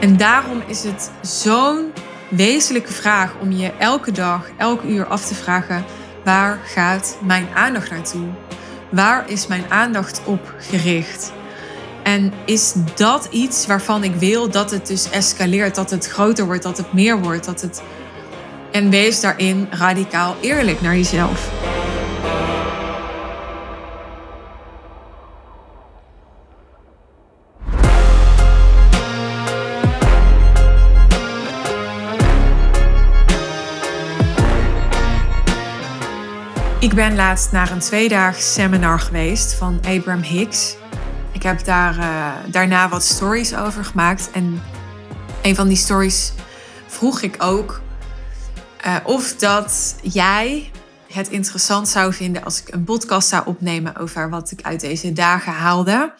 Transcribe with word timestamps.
En 0.00 0.16
daarom 0.16 0.62
is 0.66 0.84
het 0.84 1.10
zo'n 1.22 1.92
wezenlijke 2.28 2.92
vraag 2.92 3.34
om 3.40 3.52
je 3.52 3.72
elke 3.78 4.12
dag, 4.12 4.50
elk 4.56 4.82
uur 4.82 5.06
af 5.06 5.24
te 5.26 5.34
vragen: 5.34 5.84
waar 6.24 6.58
gaat 6.64 7.18
mijn 7.22 7.48
aandacht 7.54 7.90
naartoe? 7.90 8.28
Waar 8.90 9.30
is 9.30 9.46
mijn 9.46 9.64
aandacht 9.68 10.20
op 10.24 10.54
gericht? 10.58 11.32
En 12.02 12.32
is 12.44 12.74
dat 12.94 13.28
iets 13.30 13.66
waarvan 13.66 14.04
ik 14.04 14.14
wil 14.14 14.50
dat 14.50 14.70
het 14.70 14.86
dus 14.86 15.10
escaleert, 15.10 15.74
dat 15.74 15.90
het 15.90 16.06
groter 16.06 16.44
wordt, 16.46 16.62
dat 16.62 16.76
het 16.76 16.92
meer 16.92 17.20
wordt, 17.20 17.44
dat 17.44 17.60
het. 17.60 17.82
En 18.72 18.90
wees 18.90 19.20
daarin 19.20 19.68
radicaal 19.70 20.36
eerlijk 20.40 20.80
naar 20.80 20.96
jezelf. 20.96 21.50
Ben 36.98 37.14
laatst 37.14 37.52
naar 37.52 37.70
een 37.70 37.78
tweedaags 37.78 38.52
seminar 38.52 39.00
geweest 39.00 39.54
van 39.54 39.76
Abraham 39.76 40.22
Hicks. 40.22 40.76
Ik 41.32 41.42
heb 41.42 41.64
daar 41.64 41.98
uh, 41.98 42.32
daarna 42.50 42.88
wat 42.88 43.04
stories 43.04 43.54
over 43.54 43.84
gemaakt. 43.84 44.30
En 44.30 44.62
een 45.42 45.54
van 45.54 45.68
die 45.68 45.76
stories 45.76 46.32
vroeg 46.86 47.20
ik 47.20 47.42
ook 47.42 47.80
uh, 48.86 48.96
of 49.04 49.36
dat 49.36 49.96
jij 50.02 50.70
het 51.12 51.28
interessant 51.28 51.88
zou 51.88 52.12
vinden 52.12 52.44
als 52.44 52.60
ik 52.62 52.74
een 52.74 52.84
podcast 52.84 53.28
zou 53.28 53.46
opnemen 53.46 53.96
over 53.96 54.30
wat 54.30 54.50
ik 54.50 54.62
uit 54.62 54.80
deze 54.80 55.12
dagen 55.12 55.52
haalde. 55.52 56.14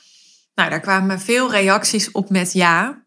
Nou, 0.55 0.71
daar 0.71 0.81
kwamen 0.81 1.21
veel 1.21 1.51
reacties 1.51 2.11
op 2.11 2.31
met 2.31 2.53
ja. 2.53 3.03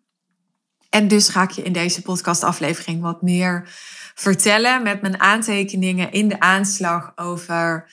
En 0.89 1.07
dus 1.07 1.29
ga 1.29 1.43
ik 1.43 1.51
je 1.51 1.61
in 1.61 1.73
deze 1.73 2.01
podcastaflevering 2.01 3.01
wat 3.01 3.21
meer 3.21 3.69
vertellen 4.15 4.83
met 4.83 5.01
mijn 5.01 5.19
aantekeningen 5.19 6.11
in 6.11 6.27
de 6.27 6.39
aanslag 6.39 7.11
over 7.15 7.89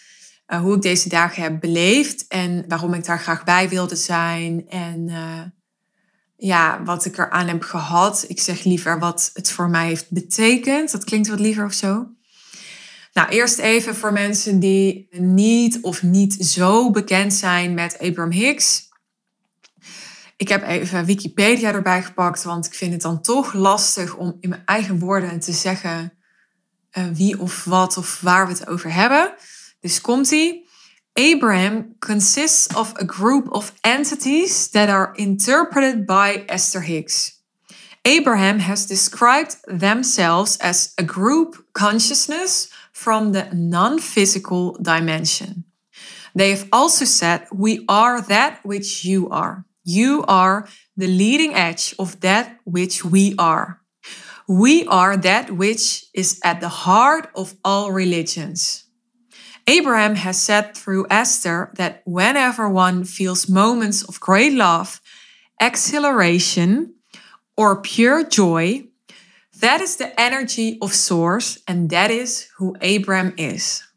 uh, 0.48 0.60
hoe 0.60 0.74
ik 0.74 0.82
deze 0.82 1.08
dagen 1.08 1.42
heb 1.42 1.60
beleefd 1.60 2.26
en 2.28 2.64
waarom 2.68 2.94
ik 2.94 3.04
daar 3.04 3.20
graag 3.20 3.44
bij 3.44 3.68
wilde 3.68 3.96
zijn 3.96 4.68
en 4.68 5.08
uh, 5.08 5.40
ja, 6.36 6.82
wat 6.84 7.04
ik 7.04 7.18
eraan 7.18 7.48
heb 7.48 7.62
gehad. 7.62 8.24
Ik 8.28 8.40
zeg 8.40 8.64
liever 8.64 8.98
wat 8.98 9.30
het 9.34 9.50
voor 9.50 9.68
mij 9.68 9.86
heeft 9.86 10.10
betekend. 10.10 10.90
Dat 10.90 11.04
klinkt 11.04 11.28
wat 11.28 11.40
liever 11.40 11.64
of 11.64 11.72
zo. 11.72 12.08
Nou, 13.12 13.28
eerst 13.28 13.58
even 13.58 13.96
voor 13.96 14.12
mensen 14.12 14.58
die 14.60 15.08
niet 15.10 15.78
of 15.80 16.02
niet 16.02 16.34
zo 16.34 16.90
bekend 16.90 17.34
zijn 17.34 17.74
met 17.74 17.98
Abraham 17.98 18.32
Hicks. 18.32 18.87
Ik 20.38 20.48
heb 20.48 20.62
even 20.62 21.04
Wikipedia 21.04 21.72
erbij 21.72 22.02
gepakt, 22.02 22.42
want 22.42 22.66
ik 22.66 22.74
vind 22.74 22.92
het 22.92 23.02
dan 23.02 23.20
toch 23.20 23.52
lastig 23.52 24.14
om 24.14 24.36
in 24.40 24.48
mijn 24.48 24.62
eigen 24.64 24.98
woorden 24.98 25.40
te 25.40 25.52
zeggen 25.52 26.12
uh, 26.92 27.04
wie 27.12 27.40
of 27.40 27.64
wat 27.64 27.96
of 27.96 28.20
waar 28.20 28.46
we 28.46 28.52
het 28.52 28.66
over 28.66 28.92
hebben. 28.92 29.34
Dus 29.80 30.00
komt 30.00 30.30
ie. 30.30 30.66
Abraham 31.12 31.96
consists 31.98 32.74
of 32.74 32.92
a 33.00 33.04
group 33.06 33.50
of 33.50 33.72
entities 33.80 34.68
that 34.70 34.88
are 34.88 35.10
interpreted 35.14 36.06
by 36.06 36.42
Esther 36.46 36.82
Hicks. 36.82 37.42
Abraham 38.02 38.58
has 38.58 38.86
described 38.86 39.58
themselves 39.78 40.58
as 40.58 40.92
a 40.94 41.02
group 41.02 41.64
consciousness 41.72 42.70
from 42.92 43.32
the 43.32 43.48
non 43.52 43.98
physical 44.00 44.78
dimension. 44.80 45.64
They 46.34 46.50
have 46.50 46.66
also 46.70 47.04
said, 47.04 47.48
We 47.50 47.82
are 47.86 48.22
that 48.22 48.60
which 48.62 49.04
you 49.04 49.28
are. 49.30 49.67
You 49.88 50.22
are 50.28 50.68
the 50.98 51.06
leading 51.06 51.54
edge 51.54 51.94
of 51.98 52.20
that 52.20 52.58
which 52.64 53.06
we 53.06 53.34
are. 53.38 53.80
We 54.46 54.86
are 54.86 55.16
that 55.16 55.52
which 55.52 56.04
is 56.12 56.38
at 56.44 56.60
the 56.60 56.68
heart 56.68 57.30
of 57.34 57.56
all 57.64 57.90
religions. 57.90 58.84
Abraham 59.66 60.16
has 60.16 60.36
said 60.36 60.76
through 60.76 61.06
Esther 61.08 61.72
that 61.76 62.02
whenever 62.04 62.68
one 62.68 63.04
feels 63.04 63.48
moments 63.48 64.02
of 64.02 64.20
great 64.20 64.52
love, 64.52 65.00
exhilaration, 65.58 66.92
or 67.56 67.80
pure 67.80 68.24
joy, 68.24 68.88
that 69.60 69.80
is 69.80 69.96
the 69.96 70.12
energy 70.20 70.76
of 70.82 70.92
Source 70.92 71.56
and 71.66 71.88
that 71.88 72.10
is 72.10 72.50
who 72.58 72.76
Abraham 72.82 73.32
is. 73.38 73.87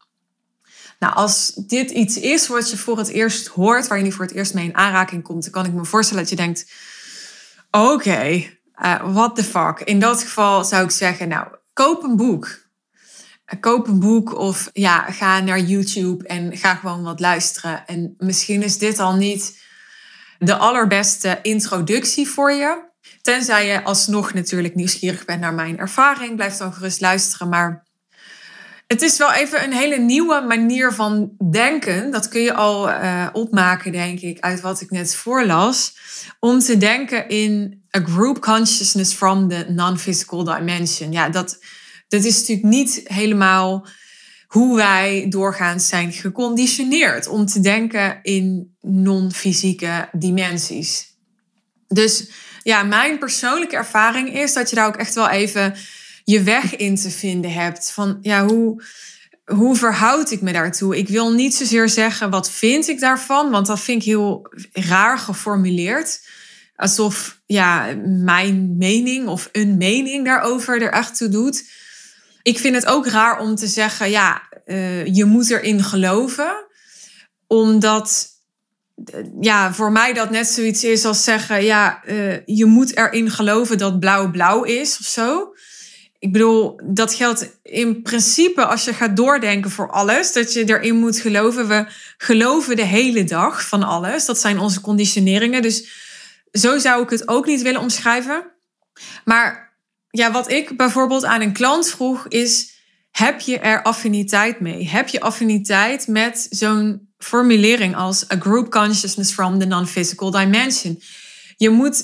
Nou, 1.01 1.13
als 1.13 1.53
dit 1.55 1.91
iets 1.91 2.17
is 2.19 2.47
wat 2.47 2.69
je 2.69 2.77
voor 2.77 2.97
het 2.97 3.07
eerst 3.07 3.47
hoort, 3.47 3.87
waar 3.87 3.97
je 3.97 4.03
niet 4.03 4.13
voor 4.13 4.25
het 4.25 4.33
eerst 4.33 4.53
mee 4.53 4.65
in 4.65 4.75
aanraking 4.75 5.23
komt, 5.23 5.43
dan 5.43 5.51
kan 5.51 5.65
ik 5.65 5.73
me 5.73 5.85
voorstellen 5.85 6.21
dat 6.21 6.31
je 6.31 6.37
denkt: 6.37 6.71
oké, 7.71 8.43
uh, 8.81 9.13
what 9.13 9.35
the 9.35 9.43
fuck. 9.43 9.79
In 9.79 9.99
dat 9.99 10.21
geval 10.21 10.63
zou 10.63 10.83
ik 10.83 10.91
zeggen, 10.91 11.27
nou, 11.27 11.47
koop 11.73 12.03
een 12.03 12.15
boek. 12.15 12.45
Uh, 13.53 13.59
koop 13.59 13.87
een 13.87 13.99
boek 13.99 14.37
of 14.37 14.69
ja, 14.73 15.11
ga 15.11 15.39
naar 15.39 15.59
YouTube 15.59 16.27
en 16.27 16.57
ga 16.57 16.75
gewoon 16.75 17.03
wat 17.03 17.19
luisteren. 17.19 17.87
En 17.87 18.13
misschien 18.17 18.63
is 18.63 18.77
dit 18.77 18.99
al 18.99 19.15
niet 19.15 19.61
de 20.39 20.55
allerbeste 20.55 21.39
introductie 21.41 22.27
voor 22.27 22.51
je. 22.51 22.89
Tenzij 23.21 23.67
je 23.67 23.83
alsnog 23.83 24.33
natuurlijk 24.33 24.75
nieuwsgierig 24.75 25.25
bent 25.25 25.41
naar 25.41 25.53
mijn 25.53 25.77
ervaring, 25.77 26.35
blijf 26.35 26.57
dan 26.57 26.73
gerust 26.73 27.01
luisteren. 27.01 27.49
Maar 27.49 27.89
het 28.91 29.01
is 29.01 29.17
wel 29.17 29.33
even 29.33 29.63
een 29.63 29.73
hele 29.73 29.97
nieuwe 29.97 30.41
manier 30.47 30.93
van 30.93 31.31
denken. 31.51 32.11
Dat 32.11 32.27
kun 32.27 32.41
je 32.41 32.53
al 32.53 32.89
uh, 32.89 33.27
opmaken, 33.33 33.91
denk 33.91 34.19
ik, 34.19 34.39
uit 34.39 34.61
wat 34.61 34.81
ik 34.81 34.91
net 34.91 35.15
voorlas. 35.15 35.93
Om 36.39 36.59
te 36.59 36.77
denken 36.77 37.29
in 37.29 37.83
a 37.97 37.99
group 37.99 38.41
consciousness 38.41 39.13
from 39.13 39.49
the 39.49 39.65
non-physical 39.67 40.43
dimension. 40.43 41.11
Ja, 41.11 41.29
dat, 41.29 41.59
dat 42.07 42.23
is 42.23 42.39
natuurlijk 42.39 42.67
niet 42.67 43.01
helemaal 43.03 43.87
hoe 44.47 44.75
wij 44.75 45.25
doorgaans 45.29 45.87
zijn 45.87 46.11
geconditioneerd 46.11 47.27
om 47.27 47.45
te 47.45 47.59
denken 47.59 48.19
in 48.21 48.75
non-fysieke 48.81 50.09
dimensies. 50.11 51.15
Dus 51.87 52.29
ja, 52.63 52.83
mijn 52.83 53.19
persoonlijke 53.19 53.75
ervaring 53.75 54.33
is 54.33 54.53
dat 54.53 54.69
je 54.69 54.75
daar 54.75 54.87
ook 54.87 54.97
echt 54.97 55.13
wel 55.13 55.29
even 55.29 55.75
je 56.31 56.43
weg 56.43 56.75
in 56.75 56.95
te 56.95 57.09
vinden 57.09 57.53
hebt. 57.53 57.91
Van 57.91 58.17
ja, 58.21 58.45
hoe, 58.45 58.83
hoe 59.45 59.75
verhoud 59.75 60.31
ik 60.31 60.41
me 60.41 60.51
daartoe? 60.51 60.97
Ik 60.97 61.07
wil 61.07 61.31
niet 61.31 61.55
zozeer 61.55 61.89
zeggen 61.89 62.29
wat 62.29 62.51
vind 62.51 62.87
ik 62.87 62.99
daarvan, 62.99 63.49
want 63.49 63.67
dat 63.67 63.79
vind 63.79 64.01
ik 64.01 64.07
heel 64.07 64.47
raar 64.71 65.17
geformuleerd. 65.17 66.27
Alsof 66.75 67.41
ja, 67.45 67.95
mijn 68.05 68.77
mening 68.77 69.27
of 69.27 69.49
een 69.51 69.77
mening 69.77 70.25
daarover 70.25 70.81
er 70.81 70.91
echt 70.91 71.17
toe 71.17 71.29
doet. 71.29 71.69
Ik 72.41 72.59
vind 72.59 72.75
het 72.75 72.85
ook 72.85 73.07
raar 73.07 73.39
om 73.39 73.55
te 73.55 73.67
zeggen, 73.67 74.09
ja, 74.09 74.41
uh, 74.65 75.05
je 75.05 75.25
moet 75.25 75.49
erin 75.49 75.83
geloven. 75.83 76.65
Omdat 77.47 78.29
ja, 79.39 79.73
voor 79.73 79.91
mij 79.91 80.13
dat 80.13 80.29
net 80.29 80.47
zoiets 80.47 80.83
is 80.83 81.05
als 81.05 81.23
zeggen, 81.23 81.63
ja, 81.63 82.01
uh, 82.07 82.45
je 82.45 82.65
moet 82.65 82.97
erin 82.97 83.29
geloven 83.29 83.77
dat 83.77 83.99
blauw 83.99 84.31
blauw 84.31 84.63
is 84.63 84.97
of 84.99 85.05
zo 85.05 85.50
ik 86.21 86.31
bedoel, 86.31 86.79
dat 86.83 87.13
geldt 87.13 87.57
in 87.63 88.01
principe 88.01 88.65
als 88.65 88.83
je 88.83 88.93
gaat 88.93 89.15
doordenken 89.15 89.71
voor 89.71 89.91
alles, 89.91 90.33
dat 90.33 90.53
je 90.53 90.63
erin 90.65 90.95
moet 90.95 91.19
geloven. 91.19 91.67
We 91.67 91.85
geloven 92.17 92.75
de 92.75 92.85
hele 92.85 93.23
dag 93.23 93.67
van 93.67 93.83
alles. 93.83 94.25
Dat 94.25 94.39
zijn 94.39 94.59
onze 94.59 94.81
conditioneringen. 94.81 95.61
Dus 95.61 95.87
zo 96.51 96.77
zou 96.77 97.03
ik 97.03 97.09
het 97.09 97.27
ook 97.27 97.45
niet 97.45 97.61
willen 97.61 97.81
omschrijven. 97.81 98.51
Maar 99.25 99.77
ja, 100.09 100.31
wat 100.31 100.51
ik 100.51 100.77
bijvoorbeeld 100.77 101.25
aan 101.25 101.41
een 101.41 101.53
klant 101.53 101.89
vroeg 101.89 102.27
is: 102.27 102.73
heb 103.11 103.39
je 103.39 103.59
er 103.59 103.81
affiniteit 103.81 104.59
mee? 104.59 104.89
Heb 104.89 105.07
je 105.07 105.21
affiniteit 105.21 106.07
met 106.07 106.47
zo'n 106.49 107.13
formulering 107.17 107.95
als 107.95 108.31
a 108.31 108.35
group 108.39 108.71
consciousness 108.71 109.31
from 109.31 109.59
the 109.59 109.65
non-physical 109.65 110.31
dimension? 110.31 111.01
Je 111.55 111.69
moet 111.69 112.03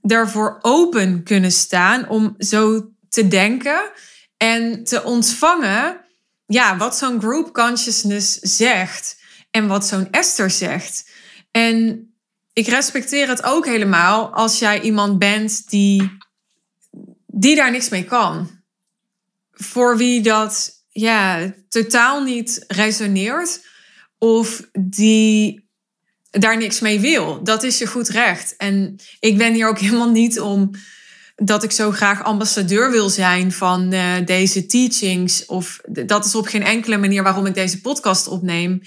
daarvoor 0.00 0.58
open 0.60 1.22
kunnen 1.22 1.52
staan 1.52 2.08
om 2.08 2.34
zo 2.38 2.91
te 3.12 3.28
denken 3.28 3.90
en 4.36 4.84
te 4.84 5.02
ontvangen 5.02 6.00
ja, 6.46 6.76
wat 6.76 6.96
zo'n 6.96 7.20
group 7.20 7.52
consciousness 7.52 8.38
zegt 8.38 9.16
en 9.50 9.66
wat 9.66 9.86
zo'n 9.86 10.10
Esther 10.10 10.50
zegt. 10.50 11.10
En 11.50 12.06
ik 12.52 12.66
respecteer 12.66 13.28
het 13.28 13.42
ook 13.42 13.66
helemaal 13.66 14.34
als 14.34 14.58
jij 14.58 14.80
iemand 14.80 15.18
bent 15.18 15.70
die, 15.70 16.16
die 17.26 17.56
daar 17.56 17.70
niks 17.70 17.88
mee 17.88 18.04
kan. 18.04 18.50
Voor 19.52 19.96
wie 19.96 20.20
dat 20.20 20.84
ja, 20.88 21.52
totaal 21.68 22.22
niet 22.22 22.64
resoneert 22.68 23.66
of 24.18 24.68
die 24.72 25.68
daar 26.30 26.56
niks 26.56 26.80
mee 26.80 27.00
wil. 27.00 27.44
Dat 27.44 27.62
is 27.62 27.78
je 27.78 27.86
goed 27.86 28.08
recht. 28.08 28.56
En 28.56 28.96
ik 29.20 29.38
ben 29.38 29.54
hier 29.54 29.68
ook 29.68 29.78
helemaal 29.84 30.10
niet 30.10 30.40
om 30.40 30.70
dat 31.36 31.62
ik 31.62 31.70
zo 31.70 31.90
graag 31.90 32.24
ambassadeur 32.24 32.90
wil 32.90 33.08
zijn 33.08 33.52
van 33.52 33.94
uh, 33.94 34.14
deze 34.24 34.66
teachings. 34.66 35.46
Of 35.46 35.80
dat 35.88 36.24
is 36.24 36.34
op 36.34 36.46
geen 36.46 36.64
enkele 36.64 36.98
manier 36.98 37.22
waarom 37.22 37.46
ik 37.46 37.54
deze 37.54 37.80
podcast 37.80 38.28
opneem. 38.28 38.80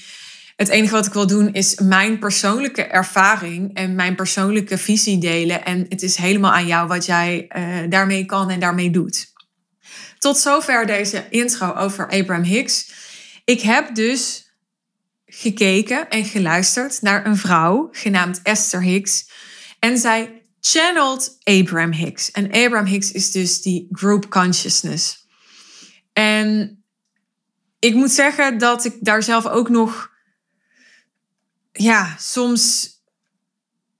Het 0.55 0.69
enige 0.69 0.93
wat 0.93 1.05
ik 1.05 1.13
wil 1.13 1.27
doen 1.27 1.53
is 1.53 1.79
mijn 1.79 2.19
persoonlijke 2.19 2.83
ervaring 2.83 3.73
en 3.73 3.95
mijn 3.95 4.15
persoonlijke 4.15 4.77
visie 4.77 5.17
delen. 5.17 5.65
En 5.65 5.85
het 5.89 6.01
is 6.01 6.15
helemaal 6.15 6.53
aan 6.53 6.67
jou 6.67 6.87
wat 6.87 7.05
jij 7.05 7.49
uh, 7.57 7.89
daarmee 7.89 8.25
kan 8.25 8.49
en 8.49 8.59
daarmee 8.59 8.89
doet. 8.89 9.33
Tot 10.19 10.37
zover 10.37 10.85
deze 10.85 11.25
intro 11.29 11.73
over 11.73 12.09
Abraham 12.09 12.43
Hicks. 12.43 12.91
Ik 13.45 13.61
heb 13.61 13.95
dus 13.95 14.49
gekeken 15.25 16.09
en 16.09 16.25
geluisterd 16.25 17.01
naar 17.01 17.25
een 17.25 17.37
vrouw 17.37 17.87
genaamd 17.91 18.39
Esther 18.43 18.81
Hicks. 18.81 19.29
En 19.79 19.97
zij 19.97 20.34
channeled 20.67 21.37
Abraham 21.43 21.91
Hicks. 21.91 22.31
En 22.31 22.45
Abraham 22.45 22.85
Hicks 22.85 23.11
is 23.11 23.31
dus 23.31 23.61
die 23.61 23.87
group 23.91 24.29
consciousness. 24.29 25.27
En 26.13 26.83
ik 27.79 27.93
moet 27.93 28.11
zeggen 28.11 28.57
dat 28.57 28.85
ik 28.85 28.95
daar 28.99 29.23
zelf 29.23 29.45
ook 29.45 29.69
nog, 29.69 30.11
ja, 31.71 32.15
soms 32.19 32.93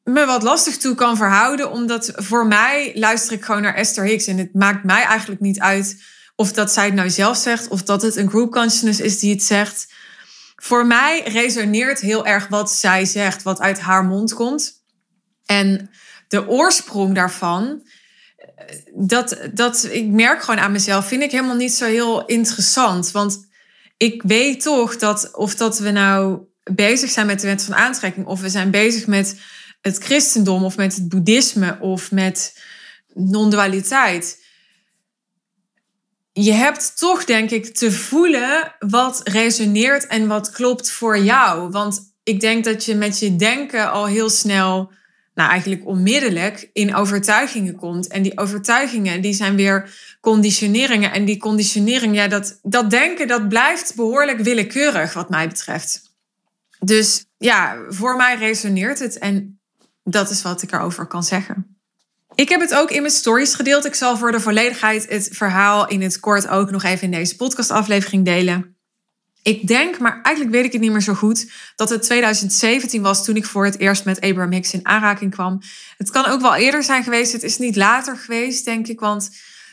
me 0.03 0.25
wat 0.25 0.43
lastig 0.43 0.77
toe 0.77 0.95
kan 0.95 1.17
verhouden. 1.17 1.71
Omdat 1.71 2.11
voor 2.15 2.47
mij 2.47 2.91
luister 2.95 3.33
ik 3.33 3.45
gewoon 3.45 3.61
naar 3.61 3.75
Esther 3.75 4.05
Hicks. 4.05 4.27
En 4.27 4.37
het 4.37 4.53
maakt 4.53 4.83
mij 4.83 5.03
eigenlijk 5.03 5.41
niet 5.41 5.59
uit 5.59 6.03
of 6.35 6.53
dat 6.53 6.71
zij 6.71 6.85
het 6.85 6.93
nou 6.93 7.09
zelf 7.09 7.37
zegt. 7.37 7.67
Of 7.67 7.83
dat 7.83 8.01
het 8.01 8.15
een 8.15 8.29
group 8.29 8.51
consciousness 8.51 8.99
is 8.99 9.19
die 9.19 9.33
het 9.33 9.43
zegt. 9.43 9.93
Voor 10.55 10.85
mij 10.85 11.23
resoneert 11.27 11.99
heel 11.99 12.25
erg 12.25 12.47
wat 12.47 12.71
zij 12.71 13.05
zegt. 13.05 13.43
Wat 13.43 13.59
uit 13.59 13.79
haar 13.79 14.05
mond 14.05 14.33
komt. 14.33 14.83
En 15.45 15.89
de 16.27 16.47
oorsprong 16.47 17.15
daarvan. 17.15 17.87
Dat, 18.93 19.37
dat 19.53 19.87
ik 19.91 20.05
merk 20.05 20.41
gewoon 20.41 20.59
aan 20.59 20.71
mezelf. 20.71 21.07
Vind 21.07 21.23
ik 21.23 21.31
helemaal 21.31 21.55
niet 21.55 21.73
zo 21.73 21.85
heel 21.85 22.25
interessant. 22.25 23.11
Want 23.11 23.47
ik 23.97 24.23
weet 24.23 24.61
toch 24.61 24.97
dat 24.97 25.35
of 25.35 25.55
dat 25.55 25.79
we 25.79 25.91
nou 25.91 26.39
bezig 26.63 27.09
zijn 27.09 27.25
met 27.25 27.39
de 27.39 27.47
wet 27.47 27.63
van 27.63 27.75
aantrekking. 27.75 28.25
Of 28.25 28.41
we 28.41 28.49
zijn 28.49 28.71
bezig 28.71 29.07
met 29.07 29.39
het 29.81 29.97
christendom 29.97 30.63
of 30.63 30.77
met 30.77 30.95
het 30.95 31.09
boeddhisme 31.09 31.77
of 31.79 32.11
met 32.11 32.63
non-dualiteit. 33.13 34.43
Je 36.31 36.51
hebt 36.51 36.97
toch, 36.97 37.25
denk 37.25 37.49
ik, 37.49 37.75
te 37.75 37.91
voelen 37.91 38.75
wat 38.79 39.21
resoneert 39.23 40.07
en 40.07 40.27
wat 40.27 40.51
klopt 40.51 40.91
voor 40.91 41.17
jou. 41.19 41.69
Want 41.69 42.13
ik 42.23 42.39
denk 42.39 42.63
dat 42.63 42.85
je 42.85 42.95
met 42.95 43.19
je 43.19 43.35
denken 43.35 43.91
al 43.91 44.05
heel 44.05 44.29
snel, 44.29 44.91
nou 45.35 45.49
eigenlijk 45.49 45.85
onmiddellijk, 45.85 46.69
in 46.73 46.95
overtuigingen 46.95 47.75
komt. 47.75 48.07
En 48.07 48.21
die 48.21 48.37
overtuigingen, 48.37 49.21
die 49.21 49.33
zijn 49.33 49.55
weer 49.55 49.89
conditioneringen. 50.21 51.11
En 51.11 51.25
die 51.25 51.37
conditionering, 51.37 52.15
ja, 52.15 52.27
dat, 52.27 52.59
dat 52.63 52.89
denken, 52.89 53.27
dat 53.27 53.49
blijft 53.49 53.95
behoorlijk 53.95 54.39
willekeurig, 54.39 55.13
wat 55.13 55.29
mij 55.29 55.47
betreft. 55.47 56.13
Dus 56.79 57.25
ja, 57.37 57.77
voor 57.89 58.15
mij 58.15 58.35
resoneert 58.35 58.99
het. 58.99 59.17
En 59.17 59.59
dat 60.03 60.29
is 60.29 60.41
wat 60.41 60.61
ik 60.61 60.71
erover 60.71 61.05
kan 61.05 61.23
zeggen. 61.23 61.77
Ik 62.35 62.49
heb 62.49 62.61
het 62.61 62.75
ook 62.75 62.91
in 62.91 63.01
mijn 63.01 63.13
stories 63.13 63.55
gedeeld. 63.55 63.85
Ik 63.85 63.95
zal 63.95 64.17
voor 64.17 64.31
de 64.31 64.39
volledigheid 64.39 65.09
het 65.09 65.29
verhaal 65.31 65.87
in 65.87 66.01
het 66.01 66.19
kort 66.19 66.47
ook 66.47 66.71
nog 66.71 66.83
even 66.83 67.03
in 67.03 67.11
deze 67.11 67.35
podcastaflevering 67.35 68.25
delen. 68.25 68.74
Ik 69.45 69.67
denk, 69.67 69.99
maar 69.99 70.21
eigenlijk 70.21 70.55
weet 70.55 70.65
ik 70.65 70.71
het 70.71 70.81
niet 70.81 70.91
meer 70.91 71.01
zo 71.01 71.13
goed, 71.13 71.51
dat 71.75 71.89
het 71.89 72.01
2017 72.01 73.01
was 73.01 73.25
toen 73.25 73.35
ik 73.35 73.45
voor 73.45 73.65
het 73.65 73.79
eerst 73.79 74.05
met 74.05 74.21
Abraham 74.21 74.51
Hicks 74.51 74.73
in 74.73 74.85
aanraking 74.85 75.31
kwam. 75.31 75.61
Het 75.97 76.09
kan 76.09 76.25
ook 76.25 76.41
wel 76.41 76.55
eerder 76.55 76.83
zijn 76.83 77.03
geweest. 77.03 77.31
Het 77.31 77.43
is 77.43 77.57
niet 77.57 77.75
later 77.75 78.17
geweest, 78.17 78.65
denk 78.65 78.87
ik, 78.87 78.99
want 78.99 79.29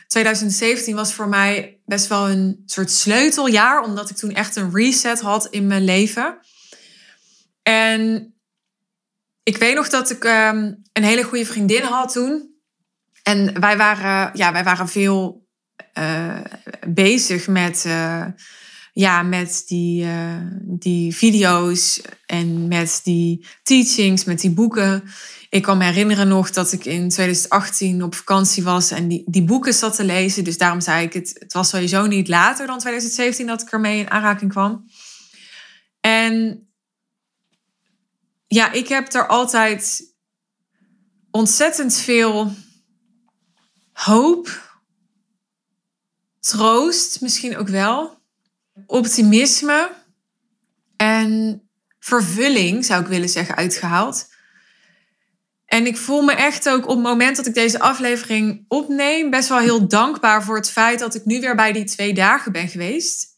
2017 0.07 0.95
was 0.95 1.15
voor 1.15 1.29
mij 1.29 1.81
best 1.85 2.07
wel 2.07 2.31
een 2.31 2.63
soort 2.67 2.91
sleuteljaar, 2.91 3.83
omdat 3.83 4.11
ik 4.11 4.17
toen 4.17 4.33
echt 4.33 4.57
een 4.57 4.75
reset 4.75 5.21
had 5.21 5.47
in 5.47 5.67
mijn 5.67 5.85
leven. 5.85 6.39
En 7.63 8.35
ik 9.43 9.57
weet 9.57 9.75
nog 9.75 9.89
dat 9.89 10.11
ik 10.11 10.25
ehm, 10.25 10.73
een 10.93 11.05
hele 11.05 11.23
goede 11.23 11.47
vriendin 11.47 11.83
had 11.83 12.13
toen. 12.13 12.55
En 13.23 13.61
wij 13.61 13.77
waren, 13.77 14.31
ja, 14.35 14.53
wij 14.53 14.65
waren 14.65 14.89
veel 14.89 15.47
uh, 15.99 16.41
bezig 16.87 17.49
met, 17.49 17.85
uh, 17.87 18.27
ja, 18.93 19.23
met 19.23 19.63
die, 19.67 20.05
uh, 20.05 20.37
die 20.63 21.17
video's 21.17 22.01
en 22.27 22.69
met 22.69 23.01
die 23.05 23.47
teachings, 23.63 24.25
met 24.25 24.41
die 24.41 24.51
boeken. 24.51 25.05
Ik 25.51 25.63
kan 25.63 25.79
me 25.79 25.85
herinneren 25.85 26.29
nog 26.29 26.51
dat 26.51 26.73
ik 26.73 26.85
in 26.85 27.09
2018 27.09 28.03
op 28.03 28.15
vakantie 28.15 28.63
was 28.63 28.91
en 28.91 29.09
die, 29.09 29.25
die 29.27 29.45
boeken 29.45 29.75
zat 29.75 29.97
te 29.97 30.05
lezen. 30.05 30.45
Dus 30.45 30.59
daarom 30.59 30.81
zei 30.81 31.07
ik, 31.07 31.13
het, 31.13 31.37
het 31.39 31.53
was 31.53 31.69
sowieso 31.69 32.07
niet 32.07 32.29
later 32.29 32.67
dan 32.67 32.79
2017 32.79 33.47
dat 33.47 33.63
ik 33.63 33.73
ermee 33.73 33.99
in 33.99 34.11
aanraking 34.11 34.51
kwam. 34.51 34.85
En 36.01 36.67
ja, 38.47 38.73
ik 38.73 38.89
heb 38.89 39.13
er 39.13 39.27
altijd 39.27 40.15
ontzettend 41.31 41.95
veel 41.95 42.55
hoop, 43.93 44.77
troost 46.41 47.21
misschien 47.21 47.57
ook 47.57 47.69
wel, 47.69 48.22
optimisme 48.87 49.91
en 50.97 51.63
vervulling, 51.99 52.85
zou 52.85 53.03
ik 53.03 53.09
willen 53.09 53.29
zeggen, 53.29 53.57
uitgehaald. 53.57 54.31
En 55.67 55.87
ik 55.87 55.97
voel 55.97 56.23
me 56.23 56.33
echt 56.33 56.69
ook 56.69 56.83
op 56.83 56.97
het 56.97 57.07
moment 57.07 57.37
dat 57.37 57.47
ik 57.47 57.55
deze 57.55 57.81
aflevering 57.81 58.65
opneem, 58.69 59.31
best 59.31 59.49
wel 59.49 59.59
heel 59.59 59.89
dankbaar 59.89 60.45
voor 60.45 60.57
het 60.57 60.71
feit 60.71 60.99
dat 60.99 61.15
ik 61.15 61.25
nu 61.25 61.41
weer 61.41 61.57
bij 61.57 61.73
die 61.73 61.85
twee 61.85 62.15
dagen 62.15 62.53
ben 62.53 62.69
geweest 62.69 63.33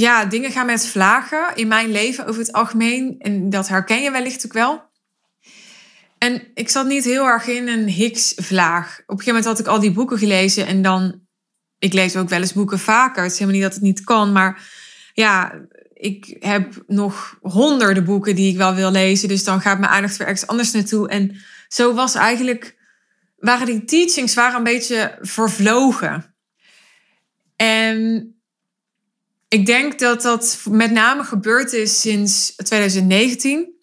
ja, 0.00 0.24
dingen 0.24 0.50
gaan 0.50 0.66
met 0.66 0.86
vlagen 0.86 1.56
in 1.56 1.68
mijn 1.68 1.90
leven 1.90 2.26
over 2.26 2.40
het 2.40 2.52
algemeen. 2.52 3.14
En 3.18 3.50
dat 3.50 3.68
herken 3.68 4.02
je 4.02 4.10
wellicht 4.10 4.44
ook 4.44 4.52
wel. 4.52 4.82
En 6.18 6.42
ik 6.54 6.68
zat 6.68 6.86
niet 6.86 7.04
heel 7.04 7.24
erg 7.26 7.46
in 7.46 7.68
een 7.68 7.88
Higgs-vlaag. 7.88 8.86
Op 8.86 8.98
een 8.98 9.18
gegeven 9.18 9.26
moment 9.26 9.44
had 9.44 9.58
ik 9.58 9.66
al 9.66 9.80
die 9.80 9.92
boeken 9.92 10.18
gelezen 10.18 10.66
en 10.66 10.82
dan... 10.82 11.26
Ik 11.78 11.92
lees 11.92 12.16
ook 12.16 12.28
wel 12.28 12.40
eens 12.40 12.52
boeken 12.52 12.78
vaker. 12.78 13.22
Het 13.22 13.32
is 13.32 13.38
helemaal 13.38 13.60
niet 13.60 13.70
dat 13.70 13.74
het 13.74 13.88
niet 13.88 14.04
kan, 14.04 14.32
maar 14.32 14.62
ja, 15.12 15.60
ik 15.94 16.36
heb 16.40 16.82
nog 16.86 17.38
honderden 17.40 18.04
boeken 18.04 18.34
die 18.34 18.50
ik 18.50 18.56
wel 18.56 18.74
wil 18.74 18.90
lezen. 18.90 19.28
Dus 19.28 19.44
dan 19.44 19.60
gaat 19.60 19.78
mijn 19.78 19.92
aandacht 19.92 20.16
weer 20.16 20.26
ergens 20.26 20.46
anders 20.46 20.70
naartoe. 20.70 21.08
En 21.08 21.36
zo 21.68 21.94
was 21.94 22.14
eigenlijk, 22.14 22.76
waren 23.36 23.66
die 23.66 23.84
teachings 23.84 24.34
waren 24.34 24.56
een 24.56 24.64
beetje 24.64 25.18
vervlogen. 25.20 26.34
En 27.56 28.32
ik 29.48 29.66
denk 29.66 29.98
dat 29.98 30.22
dat 30.22 30.60
met 30.70 30.90
name 30.90 31.24
gebeurd 31.24 31.72
is 31.72 32.00
sinds 32.00 32.54
2019. 32.56 33.76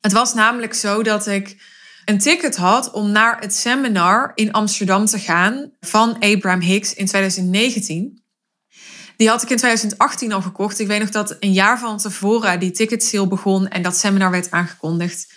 Het 0.00 0.12
was 0.12 0.34
namelijk 0.34 0.74
zo 0.74 1.02
dat 1.02 1.26
ik 1.26 1.56
een 2.04 2.18
ticket 2.18 2.56
had 2.56 2.90
om 2.90 3.10
naar 3.10 3.40
het 3.40 3.54
seminar 3.54 4.32
in 4.34 4.52
Amsterdam 4.52 5.06
te 5.06 5.18
gaan 5.18 5.70
van 5.80 6.16
Abraham 6.18 6.60
Hicks 6.60 6.94
in 6.94 7.06
2019. 7.06 8.22
Die 9.16 9.28
had 9.28 9.42
ik 9.42 9.50
in 9.50 9.56
2018 9.56 10.32
al 10.32 10.42
gekocht. 10.42 10.78
Ik 10.78 10.86
weet 10.86 11.00
nog 11.00 11.10
dat 11.10 11.36
een 11.40 11.52
jaar 11.52 11.78
van 11.78 11.98
tevoren 11.98 12.60
die 12.60 12.70
ticket 12.70 13.04
sale 13.04 13.28
begon 13.28 13.68
en 13.68 13.82
dat 13.82 13.96
seminar 13.96 14.30
werd 14.30 14.50
aangekondigd. 14.50 15.32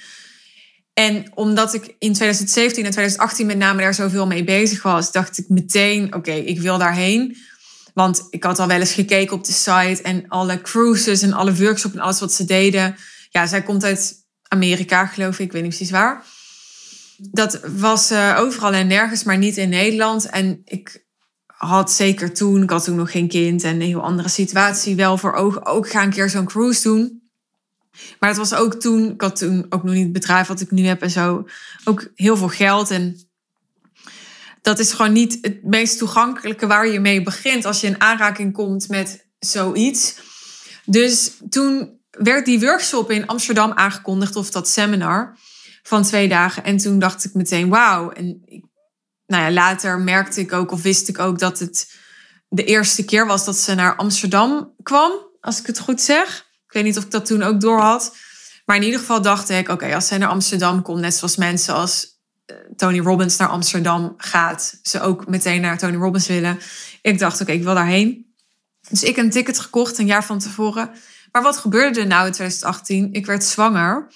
En 0.93 1.31
omdat 1.34 1.74
ik 1.74 1.95
in 2.00 2.13
2017 2.13 2.86
en 2.86 2.91
2018 2.91 3.45
met 3.45 3.57
name 3.57 3.81
daar 3.81 3.93
zoveel 3.93 4.27
mee 4.27 4.43
bezig 4.43 4.84
was, 4.84 5.12
dacht 5.12 5.38
ik 5.38 5.50
meteen: 5.50 6.15
oké, 6.15 6.31
ik 6.31 6.60
wil 6.60 6.77
daarheen. 6.77 7.38
Want 7.93 8.27
ik 8.29 8.43
had 8.43 8.60
al 8.60 8.67
wel 8.67 8.79
eens 8.79 8.93
gekeken 8.93 9.36
op 9.36 9.43
de 9.43 9.51
site 9.53 10.00
en 10.03 10.27
alle 10.27 10.62
cruises 10.62 11.22
en 11.22 11.34
alle 11.34 11.55
workshops 11.55 11.95
en 11.95 12.01
alles 12.01 12.19
wat 12.19 12.34
ze 12.34 12.45
deden. 12.45 12.95
Ja, 13.29 13.45
zij 13.45 13.63
komt 13.63 13.84
uit 13.84 14.15
Amerika, 14.48 15.05
geloof 15.05 15.39
ik. 15.39 15.45
Ik 15.45 15.51
weet 15.51 15.62
niet 15.62 15.75
precies 15.75 15.91
waar. 15.91 16.24
Dat 17.17 17.60
was 17.75 18.12
uh, 18.12 18.38
overal 18.39 18.74
en 18.74 18.88
nergens, 18.88 19.24
maar 19.24 19.38
niet 19.38 19.57
in 19.57 19.69
Nederland. 19.69 20.29
En 20.29 20.62
ik 20.65 21.05
had 21.45 21.91
zeker 21.91 22.34
toen, 22.34 22.63
ik 22.63 22.69
had 22.69 22.84
toen 22.84 22.95
nog 22.95 23.12
geen 23.12 23.27
kind 23.27 23.63
en 23.63 23.75
een 23.75 23.81
heel 23.81 24.01
andere 24.01 24.29
situatie, 24.29 24.95
wel 24.95 25.17
voor 25.17 25.34
ogen 25.34 25.65
ook 25.65 25.89
ga 25.89 26.03
een 26.03 26.10
keer 26.10 26.29
zo'n 26.29 26.45
cruise 26.45 26.81
doen. 26.81 27.24
Maar 28.19 28.29
het 28.29 28.38
was 28.38 28.53
ook 28.53 28.74
toen, 28.74 29.12
ik 29.12 29.22
had 29.22 29.36
toen 29.36 29.65
ook 29.69 29.84
nog 29.84 29.93
niet 29.93 30.03
het 30.03 30.13
bedrijf 30.13 30.48
wat 30.48 30.62
ik 30.62 30.72
nu 30.72 30.86
heb 30.86 31.01
en 31.01 31.12
zo, 31.12 31.48
ook 31.84 32.12
heel 32.15 32.38
veel 32.38 32.48
geld. 32.48 32.91
En 32.91 33.19
dat 34.62 34.79
is 34.79 34.93
gewoon 34.93 35.13
niet 35.13 35.38
het 35.41 35.63
meest 35.63 35.98
toegankelijke 35.98 36.67
waar 36.67 36.88
je 36.88 37.00
mee 37.00 37.24
begint 37.24 37.65
als 37.65 37.81
je 37.81 37.88
in 37.88 38.01
aanraking 38.01 38.53
komt 38.53 38.89
met 38.89 39.27
zoiets. 39.39 40.15
Dus 40.86 41.31
toen 41.50 42.00
werd 42.12 42.45
die 42.45 42.60
workshop 42.60 43.12
in 43.12 43.27
Amsterdam 43.27 43.72
aangekondigd, 43.72 44.36
of 44.36 44.50
dat 44.50 44.69
seminar 44.69 45.38
van 45.88 46.04
twee 46.04 46.27
dagen. 46.27 46.63
En 46.63 46.77
toen 46.77 47.00
dacht 47.00 47.25
ik 47.25 47.34
meteen, 47.34 47.70
wauw. 47.70 48.12
En 48.12 48.42
nou 49.25 49.44
ja, 49.44 49.51
later 49.51 50.00
merkte 50.00 50.42
ik 50.42 50.54
ook, 50.54 50.72
of 50.72 50.82
wist 50.82 51.08
ik 51.08 51.20
ook, 51.20 51.39
dat 51.39 51.60
het 51.60 51.94
de 52.48 52.63
eerste 52.63 53.06
keer 53.06 53.25
was 53.25 53.46
dat 53.46 53.58
ze 53.58 53.75
naar 53.75 53.96
Amsterdam 53.96 54.74
kwam, 54.84 55.12
als 55.39 55.60
ik 55.60 55.68
het 55.68 55.80
goed 55.80 56.01
zeg. 56.01 56.38
Ik 56.65 56.74
weet 56.74 56.84
niet 56.84 56.98
of 56.98 57.04
ik 57.04 57.12
dat 57.12 57.25
toen 57.25 57.44
ook 57.44 57.62
door 57.62 57.80
had. 57.80 58.15
Maar 58.65 58.75
in 58.75 58.84
ieder 58.84 59.00
geval 59.00 59.22
dacht 59.22 59.50
ik, 59.50 59.70
oké, 59.70 59.96
als 59.96 60.08
zij 60.08 60.18
naar 60.18 60.30
Amsterdam 60.30 60.82
komt, 60.82 61.00
net 61.00 61.13
zoals 61.13 61.36
mensen 61.36 61.74
als 61.74 62.20
Tony 62.75 63.00
Robbins 63.00 63.38
naar 63.38 63.48
Amsterdam 63.48 64.13
gaat, 64.18 64.80
ze 64.82 65.01
ook 65.01 65.27
meteen 65.27 65.62
naar 65.62 65.77
Tony 65.77 65.96
Robbins 65.96 66.27
willen. 66.27 66.60
Ik 67.01 67.20
dacht, 67.20 67.42
oké, 67.42 67.51
ik 67.51 67.63
wil 67.63 67.74
daarheen. 67.74 68.34
Dus 68.89 69.04
ik 69.04 69.18
een 69.18 69.30
ticket 69.30 69.60
gekocht 69.60 69.98
een 69.98 70.06
jaar 70.06 70.25
van 70.25 70.39
tevoren. 70.39 70.92
Maar 71.32 71.42
wat 71.42 71.58
gebeurde 71.58 72.00
er 72.00 72.08
nou 72.08 72.25
in 72.25 72.32
2018? 72.32 73.13
Ik 73.13 73.25
werd 73.25 73.44
zwanger. 73.44 74.08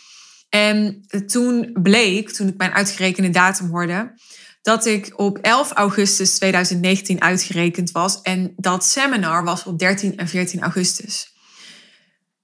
En 0.49 1.05
toen 1.27 1.69
bleek, 1.73 2.29
toen 2.29 2.47
ik 2.47 2.57
mijn 2.57 2.71
uitgerekende 2.71 3.29
datum 3.29 3.69
hoorde, 3.69 4.13
dat 4.61 4.85
ik 4.85 5.13
op 5.15 5.37
11 5.37 5.71
augustus 5.71 6.35
2019 6.35 7.21
uitgerekend 7.21 7.91
was. 7.91 8.21
En 8.21 8.53
dat 8.55 8.85
seminar 8.85 9.43
was 9.43 9.63
op 9.63 9.79
13 9.79 10.17
en 10.17 10.27
14 10.27 10.61
augustus. 10.61 11.33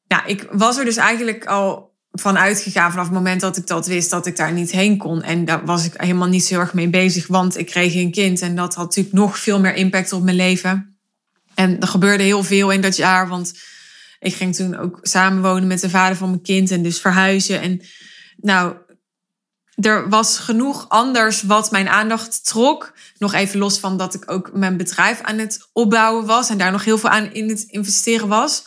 Nou, 0.07 0.23
ik 0.25 0.47
was 0.51 0.77
er 0.77 0.85
dus 0.85 0.97
eigenlijk 0.97 1.45
al 1.45 1.93
van 2.11 2.37
uitgegaan 2.37 2.91
vanaf 2.91 3.05
het 3.05 3.13
moment 3.13 3.41
dat 3.41 3.57
ik 3.57 3.67
dat 3.67 3.87
wist, 3.87 4.09
dat 4.09 4.25
ik 4.25 4.35
daar 4.35 4.53
niet 4.53 4.71
heen 4.71 4.97
kon. 4.97 5.21
En 5.21 5.45
daar 5.45 5.65
was 5.65 5.85
ik 5.85 5.93
helemaal 5.97 6.27
niet 6.27 6.45
zo 6.45 6.59
erg 6.59 6.73
mee 6.73 6.89
bezig, 6.89 7.27
want 7.27 7.57
ik 7.57 7.65
kreeg 7.65 7.95
een 7.95 8.11
kind. 8.11 8.41
En 8.41 8.55
dat 8.55 8.73
had 8.75 8.85
natuurlijk 8.85 9.15
nog 9.15 9.39
veel 9.39 9.59
meer 9.59 9.73
impact 9.73 10.13
op 10.13 10.23
mijn 10.23 10.35
leven. 10.35 10.97
En 11.53 11.79
er 11.79 11.87
gebeurde 11.87 12.23
heel 12.23 12.43
veel 12.43 12.71
in 12.71 12.81
dat 12.81 12.95
jaar, 12.95 13.27
want 13.27 13.53
ik 14.19 14.33
ging 14.33 14.55
toen 14.55 14.77
ook 14.77 14.99
samenwonen 15.01 15.67
met 15.67 15.79
de 15.79 15.89
vader 15.89 16.17
van 16.17 16.29
mijn 16.29 16.41
kind 16.41 16.71
en 16.71 16.83
dus 16.83 17.01
verhuizen. 17.01 17.61
En 17.61 17.81
nou, 18.37 18.75
er 19.75 20.09
was 20.09 20.37
genoeg 20.37 20.89
anders 20.89 21.41
wat 21.41 21.71
mijn 21.71 21.89
aandacht 21.89 22.45
trok. 22.45 22.93
Nog 23.17 23.33
even 23.33 23.59
los 23.59 23.79
van 23.79 23.97
dat 23.97 24.13
ik 24.13 24.31
ook 24.31 24.53
mijn 24.53 24.77
bedrijf 24.77 25.21
aan 25.21 25.37
het 25.37 25.69
opbouwen 25.73 26.25
was 26.25 26.49
en 26.49 26.57
daar 26.57 26.71
nog 26.71 26.83
heel 26.83 26.97
veel 26.97 27.09
aan 27.09 27.33
in 27.33 27.49
het 27.49 27.63
investeren 27.63 28.27
was. 28.27 28.63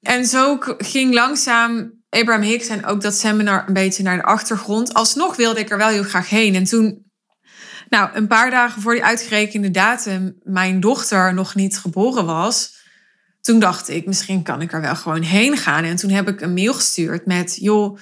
En 0.00 0.26
zo 0.26 0.58
ging 0.60 1.14
langzaam 1.14 2.02
Abraham 2.08 2.42
Hicks 2.42 2.68
en 2.68 2.86
ook 2.86 3.00
dat 3.00 3.14
seminar 3.14 3.64
een 3.66 3.74
beetje 3.74 4.02
naar 4.02 4.16
de 4.16 4.22
achtergrond. 4.22 4.94
Alsnog 4.94 5.36
wilde 5.36 5.60
ik 5.60 5.70
er 5.70 5.78
wel 5.78 5.88
heel 5.88 6.02
graag 6.02 6.28
heen. 6.28 6.54
En 6.54 6.64
toen, 6.64 7.04
nou, 7.88 8.10
een 8.14 8.26
paar 8.26 8.50
dagen 8.50 8.82
voor 8.82 8.92
die 8.92 9.04
uitgerekende 9.04 9.70
datum, 9.70 10.38
mijn 10.42 10.80
dochter 10.80 11.34
nog 11.34 11.54
niet 11.54 11.78
geboren 11.78 12.26
was. 12.26 12.82
Toen 13.44 13.58
dacht 13.58 13.88
ik, 13.88 14.06
misschien 14.06 14.42
kan 14.42 14.60
ik 14.60 14.72
er 14.72 14.80
wel 14.80 14.96
gewoon 14.96 15.22
heen 15.22 15.56
gaan. 15.56 15.84
En 15.84 15.96
toen 15.96 16.10
heb 16.10 16.28
ik 16.28 16.40
een 16.40 16.54
mail 16.54 16.74
gestuurd 16.74 17.26
met, 17.26 17.56
joh, 17.60 17.98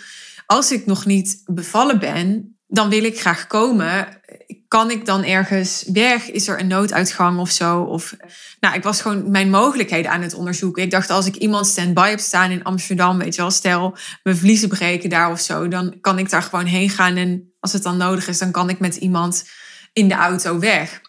als 0.47 0.73
ik 0.73 0.87
nog 0.87 1.07
niet 1.07 1.43
bevallen 1.45 1.99
ben, 1.99 2.57
dan 2.67 2.89
wil 2.89 3.05
ik 3.05 3.21
graag 3.21 3.47
komen. 3.47 4.21
Kan 4.69 4.91
ik 4.91 5.07
dan 5.07 5.25
ergens 5.25 5.85
weg? 5.93 6.31
Is 6.31 6.49
er 6.49 6.61
een 6.61 6.67
nooduitgang 6.67 7.39
of 7.39 7.51
zo? 7.51 7.81
Of, 7.81 8.17
nou, 8.61 8.75
ik 8.75 8.83
was 8.83 9.01
gewoon 9.01 9.31
mijn 9.31 9.51
mogelijkheden 9.51 10.11
aan 10.11 10.23
het 10.23 10.35
onderzoeken. 10.35 10.83
Ik 10.83 10.91
dacht, 10.91 11.11
als 11.11 11.27
ik 11.27 11.37
iemand 11.37 11.67
stand-by 11.67 12.09
heb 12.09 12.21
staan 12.21 12.51
in 12.51 12.65
Amsterdam, 12.65 13.19
weet 13.19 13.35
je 13.35 13.41
wel, 13.41 13.51
stel, 13.51 13.97
mijn 14.23 14.37
vliezen 14.37 14.69
breken 14.69 15.11
daar 15.11 15.31
of 15.31 15.41
zo, 15.41 15.69
dan 15.69 16.01
kan 16.01 16.19
ik 16.19 16.31
daar 16.31 16.43
gewoon 16.43 16.67
heen 16.67 16.91
gaan. 16.91 17.17
En 17.17 17.53
als 17.61 17.73
het 17.73 17.83
dan 17.83 17.97
nodig 17.97 18.29
is, 18.29 18.39
dan 18.39 18.51
kan 18.51 18.69
ik 18.69 18.79
met 18.79 18.97
iemand 18.97 19.45
in 19.93 20.09
de 20.09 20.15
auto 20.15 20.59
weg. 20.59 21.01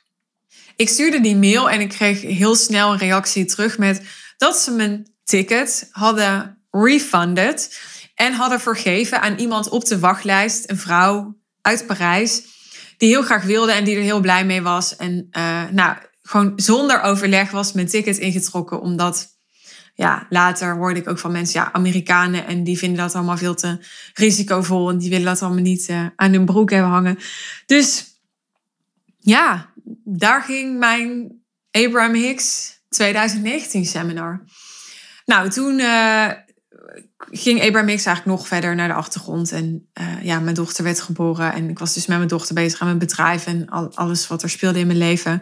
Ik 0.76 0.90
stuurde 0.90 1.22
die 1.22 1.36
mail 1.36 1.70
en 1.70 1.80
ik 1.80 1.90
kreeg 1.90 2.22
heel 2.22 2.56
snel 2.56 2.92
een 2.92 2.98
reactie 2.98 3.46
terug 3.46 3.78
met 3.78 4.02
dat 4.38 4.58
ze 4.58 4.72
mijn 4.72 5.14
ticket 5.24 5.88
hadden 5.92 6.58
refunded 6.72 7.80
en 8.16 8.34
hadden 8.34 8.60
vergeven 8.60 9.22
aan 9.22 9.36
iemand 9.36 9.70
op 9.70 9.86
de 9.86 10.00
wachtlijst, 10.00 10.70
een 10.70 10.78
vrouw 10.78 11.38
uit 11.62 11.88
Parijs, 11.88 12.44
die 12.98 13.10
heel 13.10 13.24
graag 13.24 13.44
wilde 13.44 13.72
en 13.72 13.84
die 13.84 13.96
er 13.96 14.02
heel 14.02 14.20
blij 14.20 14.46
mee 14.46 14.62
was. 14.62 14.96
En 14.96 15.28
uh, 15.32 15.64
nou, 15.72 15.98
gewoon 16.22 16.54
zonder 16.56 17.02
overleg 17.02 17.52
was 17.52 17.74
mijn 17.74 17.88
ticket 17.88 18.18
ingetrokken, 18.18 18.82
omdat 18.82 19.32
ja, 19.96 20.26
later 20.30 20.76
hoorde 20.76 21.00
ik 21.00 21.10
ook 21.10 21.20
van 21.20 21.32
mensen, 21.32 21.60
ja, 21.62 21.74
Amerikanen, 21.74 22.48
en 22.48 22.64
die 22.64 22.78
vinden 22.78 22.98
dat 22.98 23.16
allemaal 23.16 23.38
veel 23.38 23.56
te 23.56 23.86
risicovol 24.14 24.90
en 24.90 24.98
die 24.98 25.10
willen 25.10 25.26
dat 25.26 25.42
allemaal 25.42 25.62
niet 25.62 25.90
uh, 25.90 26.08
aan 26.16 26.34
hun 26.34 26.46
broek 26.46 26.70
hebben 26.70 26.92
hangen. 26.92 27.18
Dus 27.66 28.06
ja, 29.20 29.70
daar 30.04 30.42
ging 30.42 30.78
mijn 30.78 31.42
Abraham 31.72 32.14
Hicks 32.14 32.80
2019 32.94 33.86
seminar. 33.86 34.44
Nou, 35.26 35.50
toen 35.50 35.80
uh, 35.80 36.32
ging 37.32 37.62
Abraham 37.62 37.88
Hicks 37.88 38.06
eigenlijk 38.06 38.38
nog 38.38 38.48
verder 38.48 38.76
naar 38.76 38.88
de 38.88 38.94
achtergrond. 38.94 39.52
En 39.52 39.90
uh, 40.02 40.24
ja, 40.24 40.40
mijn 40.40 40.56
dochter 40.56 40.84
werd 40.84 41.02
geboren. 41.02 41.54
En 41.54 41.70
ik 41.70 41.80
was 41.80 41.94
dus 41.94 42.06
met 42.06 42.18
mijn 42.18 42.30
dochter 42.30 42.56
bezig 42.56 42.80
aan 42.80 42.88
mijn 42.88 43.00
bedrijf 43.00 43.46
en 43.46 43.70
al, 43.70 43.96
alles 43.96 44.28
wat 44.28 44.44
er 44.44 44.50
speelde 44.50 44.80
in 44.80 44.88
mijn 44.88 45.00
leven. 45.00 45.42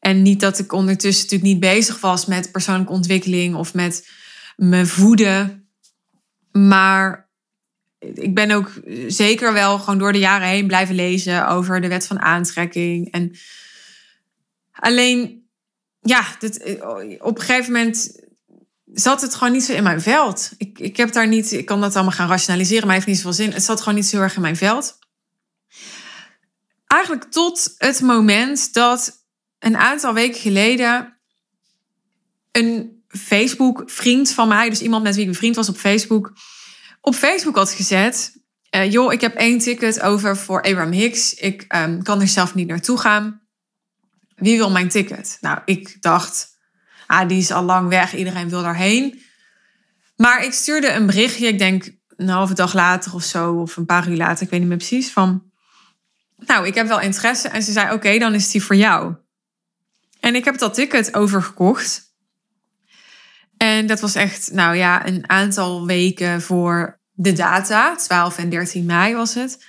En 0.00 0.22
niet 0.22 0.40
dat 0.40 0.58
ik 0.58 0.72
ondertussen 0.72 1.24
natuurlijk 1.24 1.52
niet 1.52 1.60
bezig 1.60 2.00
was 2.00 2.26
met 2.26 2.52
persoonlijke 2.52 2.92
ontwikkeling 2.92 3.54
of 3.54 3.74
met 3.74 4.08
me 4.56 4.86
voeden. 4.86 5.68
Maar 6.52 7.28
ik 7.98 8.34
ben 8.34 8.50
ook 8.50 8.72
zeker 9.06 9.52
wel 9.52 9.78
gewoon 9.78 9.98
door 9.98 10.12
de 10.12 10.18
jaren 10.18 10.48
heen 10.48 10.66
blijven 10.66 10.94
lezen 10.94 11.48
over 11.48 11.80
de 11.80 11.88
wet 11.88 12.06
van 12.06 12.20
aantrekking. 12.20 13.10
En 13.10 13.36
alleen, 14.72 15.45
ja, 16.08 16.24
dit, 16.38 16.80
op 17.20 17.38
een 17.38 17.44
gegeven 17.44 17.72
moment 17.72 18.20
zat 18.92 19.20
het 19.20 19.34
gewoon 19.34 19.52
niet 19.52 19.64
zo 19.64 19.72
in 19.72 19.82
mijn 19.82 20.00
veld. 20.00 20.50
Ik, 20.56 20.78
ik 20.78 20.96
heb 20.96 21.12
daar 21.12 21.28
niet, 21.28 21.52
ik 21.52 21.66
kan 21.66 21.80
dat 21.80 21.94
allemaal 21.94 22.12
gaan 22.12 22.28
rationaliseren, 22.28 22.86
maar 22.86 22.94
heeft 22.94 23.06
niet 23.06 23.16
zoveel 23.16 23.32
zin. 23.32 23.52
Het 23.52 23.62
zat 23.62 23.80
gewoon 23.80 23.94
niet 23.94 24.06
zo 24.06 24.20
erg 24.20 24.34
in 24.34 24.40
mijn 24.40 24.56
veld. 24.56 24.98
Eigenlijk 26.86 27.24
tot 27.30 27.74
het 27.78 28.00
moment 28.00 28.74
dat 28.74 29.24
een 29.58 29.76
aantal 29.76 30.14
weken 30.14 30.40
geleden 30.40 31.16
een 32.52 33.02
Facebook-vriend 33.08 34.30
van 34.30 34.48
mij, 34.48 34.68
dus 34.68 34.82
iemand 34.82 35.02
met 35.02 35.14
wie 35.14 35.24
ik 35.24 35.30
bevriend 35.30 35.56
was 35.56 35.68
op 35.68 35.76
Facebook, 35.76 36.32
op 37.00 37.14
Facebook 37.14 37.56
had 37.56 37.70
gezet. 37.70 38.34
Uh, 38.70 38.92
joh, 38.92 39.12
ik 39.12 39.20
heb 39.20 39.34
één 39.34 39.58
ticket 39.58 40.00
over 40.00 40.36
voor 40.36 40.62
Abraham 40.62 40.92
Hicks. 40.92 41.34
Ik 41.34 41.64
um, 41.76 42.02
kan 42.02 42.20
er 42.20 42.28
zelf 42.28 42.54
niet 42.54 42.68
naartoe 42.68 42.98
gaan. 42.98 43.45
Wie 44.36 44.56
wil 44.56 44.70
mijn 44.70 44.88
ticket? 44.88 45.38
Nou, 45.40 45.58
ik 45.64 46.02
dacht, 46.02 46.48
ah, 47.06 47.28
die 47.28 47.38
is 47.38 47.50
al 47.50 47.62
lang 47.62 47.88
weg, 47.88 48.14
iedereen 48.14 48.48
wil 48.48 48.62
daarheen. 48.62 49.22
Maar 50.16 50.44
ik 50.44 50.52
stuurde 50.52 50.92
een 50.92 51.06
berichtje, 51.06 51.46
ik 51.46 51.58
denk 51.58 51.94
een 52.16 52.28
halve 52.28 52.54
dag 52.54 52.74
later 52.74 53.14
of 53.14 53.22
zo, 53.22 53.54
of 53.54 53.76
een 53.76 53.86
paar 53.86 54.08
uur 54.08 54.16
later, 54.16 54.44
ik 54.44 54.50
weet 54.50 54.60
niet 54.60 54.68
meer 54.68 54.78
precies, 54.78 55.12
van... 55.12 55.44
Nou, 56.36 56.66
ik 56.66 56.74
heb 56.74 56.86
wel 56.86 57.00
interesse. 57.00 57.48
En 57.48 57.62
ze 57.62 57.72
zei, 57.72 57.92
oké, 57.92 58.18
dan 58.18 58.34
is 58.34 58.50
die 58.50 58.62
voor 58.62 58.76
jou. 58.76 59.14
En 60.20 60.34
ik 60.34 60.44
heb 60.44 60.58
dat 60.58 60.74
ticket 60.74 61.14
overgekocht. 61.14 62.14
En 63.56 63.86
dat 63.86 64.00
was 64.00 64.14
echt, 64.14 64.52
nou 64.52 64.76
ja, 64.76 65.06
een 65.06 65.30
aantal 65.30 65.86
weken 65.86 66.42
voor 66.42 67.00
de 67.12 67.32
data. 67.32 67.96
12 67.96 68.38
en 68.38 68.48
13 68.48 68.84
mei 68.84 69.14
was 69.14 69.34
het. 69.34 69.64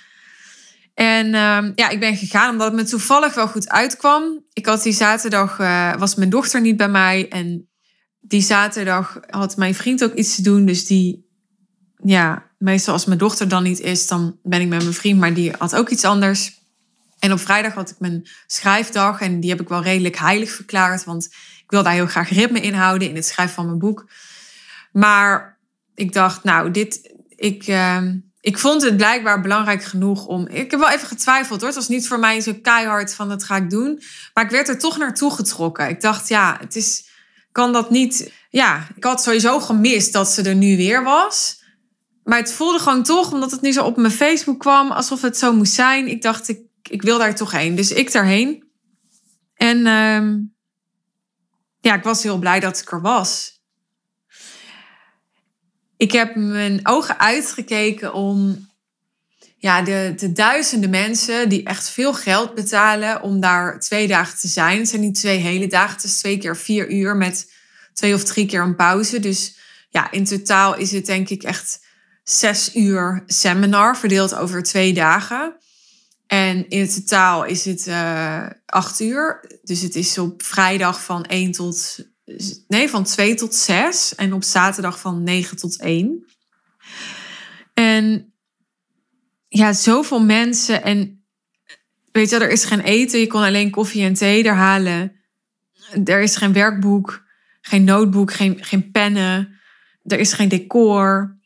En 0.98 1.26
uh, 1.26 1.72
ja, 1.74 1.88
ik 1.88 2.00
ben 2.00 2.16
gegaan 2.16 2.50
omdat 2.50 2.66
het 2.66 2.76
me 2.76 2.84
toevallig 2.84 3.34
wel 3.34 3.48
goed 3.48 3.68
uitkwam. 3.68 4.44
Ik 4.52 4.66
had 4.66 4.82
die 4.82 4.92
zaterdag, 4.92 5.58
uh, 5.58 5.94
was 5.96 6.14
mijn 6.14 6.30
dochter 6.30 6.60
niet 6.60 6.76
bij 6.76 6.88
mij. 6.88 7.28
En 7.28 7.68
die 8.20 8.40
zaterdag 8.40 9.20
had 9.30 9.56
mijn 9.56 9.74
vriend 9.74 10.04
ook 10.04 10.14
iets 10.14 10.34
te 10.34 10.42
doen. 10.42 10.64
Dus 10.64 10.86
die, 10.86 11.28
ja, 11.96 12.50
meestal 12.58 12.92
als 12.92 13.04
mijn 13.04 13.18
dochter 13.18 13.48
dan 13.48 13.62
niet 13.62 13.80
is, 13.80 14.06
dan 14.06 14.38
ben 14.42 14.60
ik 14.60 14.68
met 14.68 14.82
mijn 14.82 14.94
vriend. 14.94 15.20
Maar 15.20 15.34
die 15.34 15.52
had 15.58 15.76
ook 15.76 15.88
iets 15.88 16.04
anders. 16.04 16.60
En 17.18 17.32
op 17.32 17.40
vrijdag 17.40 17.74
had 17.74 17.90
ik 17.90 17.98
mijn 17.98 18.28
schrijfdag. 18.46 19.20
En 19.20 19.40
die 19.40 19.50
heb 19.50 19.60
ik 19.60 19.68
wel 19.68 19.82
redelijk 19.82 20.18
heilig 20.18 20.50
verklaard. 20.50 21.04
Want 21.04 21.24
ik 21.62 21.70
wil 21.70 21.82
daar 21.82 21.92
heel 21.92 22.06
graag 22.06 22.28
ritme 22.28 22.60
in 22.60 22.74
houden 22.74 23.08
in 23.08 23.14
het 23.14 23.26
schrijven 23.26 23.54
van 23.54 23.66
mijn 23.66 23.78
boek. 23.78 24.10
Maar 24.92 25.58
ik 25.94 26.12
dacht, 26.12 26.44
nou, 26.44 26.70
dit, 26.70 27.14
ik... 27.36 27.66
Uh, 27.66 28.02
ik 28.48 28.58
vond 28.58 28.82
het 28.82 28.96
blijkbaar 28.96 29.40
belangrijk 29.40 29.84
genoeg 29.84 30.26
om. 30.26 30.46
Ik 30.46 30.70
heb 30.70 30.80
wel 30.80 30.90
even 30.90 31.08
getwijfeld 31.08 31.60
hoor. 31.60 31.68
Het 31.68 31.78
was 31.78 31.88
niet 31.88 32.08
voor 32.08 32.18
mij 32.18 32.40
zo 32.40 32.54
keihard 32.62 33.14
van 33.14 33.28
dat 33.28 33.44
ga 33.44 33.56
ik 33.56 33.70
doen. 33.70 34.02
Maar 34.34 34.44
ik 34.44 34.50
werd 34.50 34.68
er 34.68 34.78
toch 34.78 34.98
naartoe 34.98 35.30
getrokken. 35.30 35.88
Ik 35.88 36.00
dacht, 36.00 36.28
ja, 36.28 36.56
het 36.60 36.76
is. 36.76 37.06
Kan 37.52 37.72
dat 37.72 37.90
niet. 37.90 38.32
Ja, 38.50 38.86
ik 38.96 39.04
had 39.04 39.22
sowieso 39.22 39.60
gemist 39.60 40.12
dat 40.12 40.28
ze 40.28 40.42
er 40.42 40.54
nu 40.54 40.76
weer 40.76 41.02
was. 41.02 41.62
Maar 42.24 42.38
het 42.38 42.52
voelde 42.52 42.78
gewoon 42.78 43.02
toch, 43.02 43.32
omdat 43.32 43.50
het 43.50 43.60
nu 43.60 43.72
zo 43.72 43.84
op 43.84 43.96
mijn 43.96 44.12
Facebook 44.12 44.58
kwam, 44.58 44.90
alsof 44.90 45.22
het 45.22 45.38
zo 45.38 45.52
moest 45.52 45.72
zijn. 45.72 46.08
Ik 46.08 46.22
dacht, 46.22 46.48
ik, 46.48 46.60
ik 46.82 47.02
wil 47.02 47.18
daar 47.18 47.34
toch 47.34 47.50
heen. 47.50 47.74
Dus 47.74 47.92
ik 47.92 48.12
daarheen. 48.12 48.64
En 49.54 49.78
uh, 49.78 50.38
ja, 51.80 51.94
ik 51.94 52.02
was 52.02 52.22
heel 52.22 52.38
blij 52.38 52.60
dat 52.60 52.80
ik 52.80 52.92
er 52.92 53.00
was 53.00 53.57
ik 55.98 56.12
heb 56.12 56.34
mijn 56.36 56.80
ogen 56.82 57.18
uitgekeken 57.18 58.14
om 58.14 58.66
ja, 59.56 59.82
de, 59.82 60.12
de 60.16 60.32
duizenden 60.32 60.90
mensen 60.90 61.48
die 61.48 61.64
echt 61.64 61.88
veel 61.88 62.14
geld 62.14 62.54
betalen 62.54 63.22
om 63.22 63.40
daar 63.40 63.80
twee 63.80 64.06
dagen 64.06 64.38
te 64.38 64.48
zijn. 64.48 64.78
Het 64.78 64.88
zijn 64.88 65.00
niet 65.00 65.14
twee 65.14 65.38
hele 65.38 65.66
dagen, 65.66 65.94
het 65.94 66.04
is 66.04 66.18
twee 66.18 66.38
keer 66.38 66.56
vier 66.56 66.90
uur 66.90 67.16
met 67.16 67.52
twee 67.92 68.14
of 68.14 68.24
drie 68.24 68.46
keer 68.46 68.62
een 68.62 68.76
pauze. 68.76 69.20
Dus 69.20 69.56
ja, 69.90 70.10
in 70.10 70.24
totaal 70.24 70.76
is 70.76 70.92
het 70.92 71.06
denk 71.06 71.28
ik 71.28 71.42
echt 71.42 71.86
zes 72.22 72.74
uur 72.74 73.22
seminar 73.26 73.96
verdeeld 73.96 74.34
over 74.34 74.62
twee 74.62 74.92
dagen. 74.92 75.56
En 76.26 76.68
in 76.68 76.88
totaal 76.88 77.44
is 77.44 77.64
het 77.64 77.86
uh, 77.86 78.46
acht 78.66 79.00
uur. 79.00 79.44
Dus 79.62 79.80
het 79.80 79.94
is 79.94 80.18
op 80.18 80.42
vrijdag 80.42 81.04
van 81.04 81.24
1 81.24 81.52
tot 81.52 81.98
nee, 82.68 82.88
van 82.88 83.04
2 83.04 83.34
tot 83.34 83.54
6 83.54 84.14
en 84.14 84.32
op 84.32 84.44
zaterdag 84.44 85.00
van 85.00 85.22
9 85.22 85.56
tot 85.56 85.80
1. 85.80 86.24
En 87.74 88.32
ja, 89.48 89.72
zoveel 89.72 90.20
mensen 90.20 90.82
en 90.82 91.24
weet 92.12 92.30
je, 92.30 92.36
er 92.36 92.50
is 92.50 92.64
geen 92.64 92.80
eten, 92.80 93.20
je 93.20 93.26
kon 93.26 93.42
alleen 93.42 93.70
koffie 93.70 94.04
en 94.04 94.14
thee 94.14 94.44
er 94.44 94.54
halen. 94.54 95.12
Er 96.04 96.20
is 96.20 96.36
geen 96.36 96.52
werkboek, 96.52 97.24
geen 97.60 97.84
notebook, 97.84 98.32
geen, 98.32 98.64
geen 98.64 98.90
pennen. 98.90 99.60
Er 100.04 100.18
is 100.18 100.32
geen 100.32 100.48
decor. 100.48 101.36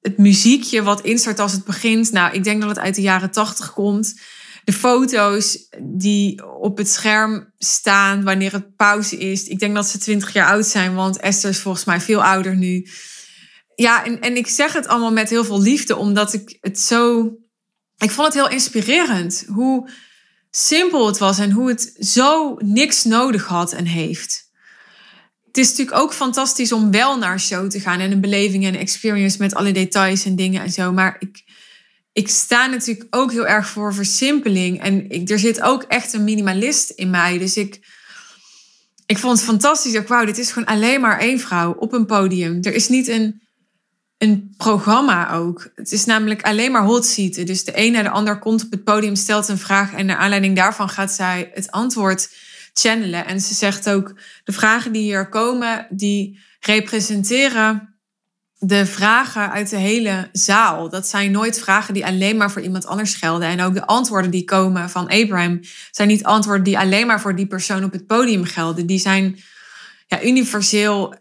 Het 0.00 0.18
muziekje 0.18 0.82
wat 0.82 1.00
instart 1.00 1.38
als 1.38 1.52
het 1.52 1.64
begint. 1.64 2.12
Nou, 2.12 2.34
ik 2.34 2.44
denk 2.44 2.60
dat 2.60 2.68
het 2.68 2.78
uit 2.78 2.94
de 2.94 3.00
jaren 3.00 3.30
tachtig 3.30 3.72
komt. 3.72 4.20
De 4.64 4.72
foto's 4.72 5.68
die 5.82 6.46
op 6.58 6.78
het 6.78 6.88
scherm 6.88 7.52
staan 7.58 8.24
wanneer 8.24 8.52
het 8.52 8.76
pauze 8.76 9.16
is. 9.16 9.44
Ik 9.44 9.58
denk 9.58 9.74
dat 9.74 9.86
ze 9.86 9.98
twintig 9.98 10.32
jaar 10.32 10.50
oud 10.50 10.66
zijn, 10.66 10.94
want 10.94 11.18
Esther 11.18 11.50
is 11.50 11.58
volgens 11.58 11.84
mij 11.84 12.00
veel 12.00 12.24
ouder 12.24 12.56
nu. 12.56 12.86
Ja, 13.74 14.04
en, 14.04 14.20
en 14.20 14.36
ik 14.36 14.46
zeg 14.46 14.72
het 14.72 14.86
allemaal 14.86 15.12
met 15.12 15.30
heel 15.30 15.44
veel 15.44 15.60
liefde, 15.60 15.96
omdat 15.96 16.32
ik 16.32 16.58
het 16.60 16.80
zo. 16.80 17.32
Ik 17.98 18.10
vond 18.10 18.26
het 18.26 18.36
heel 18.36 18.50
inspirerend 18.50 19.44
hoe 19.46 19.90
simpel 20.50 21.06
het 21.06 21.18
was 21.18 21.38
en 21.38 21.50
hoe 21.50 21.68
het 21.68 21.94
zo 21.98 22.56
niks 22.58 23.04
nodig 23.04 23.46
had 23.46 23.72
en 23.72 23.84
heeft 23.84 24.48
het 25.50 25.58
is 25.58 25.68
natuurlijk 25.68 25.96
ook 25.96 26.14
fantastisch 26.14 26.72
om 26.72 26.90
wel 26.90 27.18
naar 27.18 27.32
een 27.32 27.40
show 27.40 27.70
te 27.70 27.80
gaan 27.80 28.00
en 28.00 28.12
een 28.12 28.20
beleving 28.20 28.64
en 28.64 28.74
experience 28.74 29.36
met 29.38 29.54
alle 29.54 29.72
details 29.72 30.24
en 30.24 30.36
dingen 30.36 30.62
en 30.62 30.70
zo. 30.70 30.92
Maar 30.92 31.16
ik, 31.18 31.44
ik 32.12 32.28
sta 32.28 32.66
natuurlijk 32.66 33.06
ook 33.16 33.32
heel 33.32 33.46
erg 33.46 33.68
voor 33.68 33.94
versimpeling. 33.94 34.82
En 34.82 35.26
er 35.26 35.38
zit 35.38 35.60
ook 35.60 35.82
echt 35.82 36.12
een 36.12 36.24
minimalist 36.24 36.90
in 36.90 37.10
mij. 37.10 37.38
Dus 37.38 37.56
ik, 37.56 37.80
ik 39.06 39.18
vond 39.18 39.36
het 39.36 39.46
fantastisch. 39.46 39.94
Ik 39.94 40.08
wauw, 40.08 40.24
dit 40.24 40.38
is 40.38 40.52
gewoon 40.52 40.68
alleen 40.68 41.00
maar 41.00 41.18
één 41.18 41.40
vrouw 41.40 41.72
op 41.72 41.92
een 41.92 42.06
podium. 42.06 42.58
Er 42.62 42.74
is 42.74 42.88
niet 42.88 43.08
een, 43.08 43.42
een 44.18 44.54
programma 44.56 45.32
ook. 45.32 45.70
Het 45.74 45.92
is 45.92 46.04
namelijk 46.04 46.42
alleen 46.42 46.72
maar 46.72 46.84
hot 46.84 47.06
seaten. 47.06 47.46
Dus 47.46 47.64
de 47.64 47.72
een 47.74 47.92
naar 47.92 48.02
de 48.02 48.10
ander 48.10 48.38
komt 48.38 48.64
op 48.64 48.70
het 48.70 48.84
podium, 48.84 49.14
stelt 49.14 49.48
een 49.48 49.58
vraag 49.58 49.92
en 49.92 50.06
naar 50.06 50.16
aanleiding 50.16 50.56
daarvan 50.56 50.88
gaat 50.88 51.12
zij 51.12 51.50
het 51.54 51.70
antwoord 51.70 52.34
channelen. 52.72 53.26
En 53.26 53.40
ze 53.40 53.54
zegt 53.54 53.90
ook, 53.90 54.14
de 54.44 54.52
vragen 54.52 54.92
die 54.92 55.02
hier 55.02 55.28
komen, 55.28 55.86
die 55.90 56.38
representeren 56.60 57.89
de 58.62 58.86
vragen 58.86 59.50
uit 59.50 59.70
de 59.70 59.76
hele 59.76 60.28
zaal. 60.32 60.88
Dat 60.88 61.08
zijn 61.08 61.30
nooit 61.30 61.60
vragen 61.60 61.94
die 61.94 62.06
alleen 62.06 62.36
maar 62.36 62.50
voor 62.50 62.62
iemand 62.62 62.86
anders 62.86 63.14
gelden. 63.14 63.48
En 63.48 63.60
ook 63.60 63.74
de 63.74 63.86
antwoorden 63.86 64.30
die 64.30 64.44
komen 64.44 64.90
van 64.90 65.08
Abraham 65.08 65.60
zijn 65.90 66.08
niet 66.08 66.24
antwoorden 66.24 66.64
die 66.64 66.78
alleen 66.78 67.06
maar 67.06 67.20
voor 67.20 67.36
die 67.36 67.46
persoon 67.46 67.84
op 67.84 67.92
het 67.92 68.06
podium 68.06 68.44
gelden. 68.44 68.86
Die 68.86 68.98
zijn 68.98 69.40
ja, 70.06 70.22
universeel 70.22 71.14